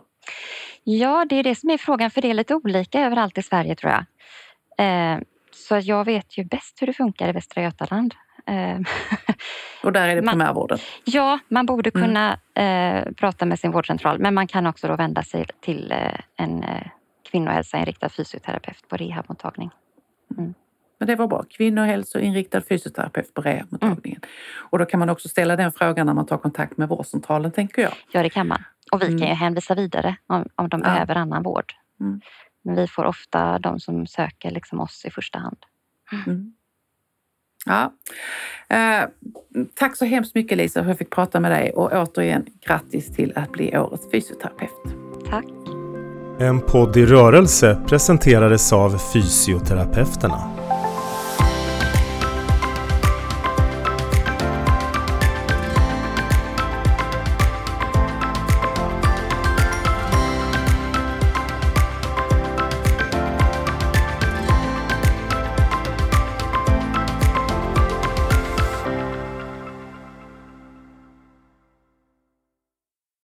Ja, 0.84 1.26
det 1.30 1.36
är 1.36 1.44
det 1.44 1.56
som 1.56 1.70
är 1.70 1.78
frågan, 1.78 2.12
för 2.12 2.22
det 2.22 2.30
är 2.30 2.34
lite 2.34 2.56
olika 2.56 3.00
överallt 3.00 3.38
i 3.38 3.42
Sverige 3.42 3.76
tror 3.76 3.92
jag. 3.92 4.06
Eh, 5.14 5.20
så 5.68 5.80
jag 5.84 6.06
vet 6.06 6.38
ju 6.38 6.44
bäst 6.44 6.82
hur 6.82 6.88
det 6.88 6.94
funkar 6.94 7.30
i 7.30 7.32
Västra 7.32 7.64
Götaland. 7.64 8.14
Eh, 8.48 8.80
Och 9.84 9.92
där 9.92 10.08
är 10.08 10.16
det 10.16 10.22
Man- 10.26 10.32
primärvården? 10.34 10.78
ja, 11.04 11.40
man 11.48 11.66
borde 11.66 11.90
Mm. 11.96 12.02
Eh, 12.56 13.14
prata 13.14 13.46
med 13.46 13.60
sin 13.60 13.72
vårdcentral, 13.72 14.20
men 14.20 14.34
man 14.34 14.48
kan 14.48 14.68
också 14.68 14.88
då 14.88 14.96
vända 14.96 15.24
sig 15.24 15.46
till 15.62 15.92
eh, 15.92 16.20
en 16.36 16.64
eh, 16.64 16.88
kvinnohälsainriktad 17.32 18.10
fysioterapeut 18.10 18.88
på 18.90 18.98
rehabmottagning. 18.98 19.70
Men 21.00 21.08
det 21.08 21.16
var 21.16 21.28
bra. 21.28 21.44
Kvinnohälsoinriktad 21.50 22.62
fysioterapeut 22.62 23.34
på 23.34 23.42
rehabmottagningen. 23.42 24.22
Och 24.58 24.80
då 24.80 24.86
kan 24.86 25.00
man 25.00 25.10
också 25.10 25.30
ställa 25.30 25.56
den 25.56 25.72
frågan 25.72 26.06
när 26.06 26.14
man 26.14 26.26
tar 26.26 26.38
kontakt 26.38 26.78
med 26.78 26.90
vårdcentralen, 26.90 27.52
tänker 27.52 27.82
jag. 27.82 27.94
Ja, 28.12 28.24
det 28.24 28.30
kan 28.30 28.48
man. 28.48 28.64
Och 28.92 29.02
vi 29.02 29.08
Mm. 29.08 29.20
kan 29.20 29.28
ju 29.28 29.34
hänvisa 29.34 29.76
vidare 29.76 30.16
om, 30.28 30.46
om 30.56 30.70
de 30.70 30.82
Ja. 30.82 30.90
behöver 30.90 31.16
annan 31.16 31.44
vård. 31.44 31.74
Mm. 32.00 32.22
Men 32.64 32.76
vi 32.76 32.88
får 32.88 33.06
ofta 33.06 33.60
de 33.60 33.80
som 33.80 34.08
söker 34.08 34.52
liksom 34.52 34.80
oss 34.80 35.06
i 35.06 35.12
första 35.12 35.40
hand. 35.40 35.58
Mm. 36.12 36.55
Ja. 37.66 37.92
Eh, 38.70 39.10
tack 39.80 39.98
så 39.98 40.06
hemskt 40.06 40.36
mycket 40.36 40.58
Lisa 40.58 40.74
för 40.74 40.82
att 40.82 40.88
jag 40.88 40.98
fick 40.98 41.10
prata 41.10 41.40
med 41.40 41.52
dig 41.52 41.72
och 41.72 41.92
återigen 41.94 42.46
grattis 42.68 43.16
till 43.16 43.34
att 43.36 43.52
bli 43.52 43.78
årets 43.78 44.12
fysioterapeut. 44.12 44.72
Tack! 45.30 45.46
En 46.40 46.62
podd 46.62 46.98
i 46.98 47.06
rörelse 47.06 47.82
presenterades 47.88 48.74
av 48.74 48.98
Fysioterapeuterna. 49.14 50.65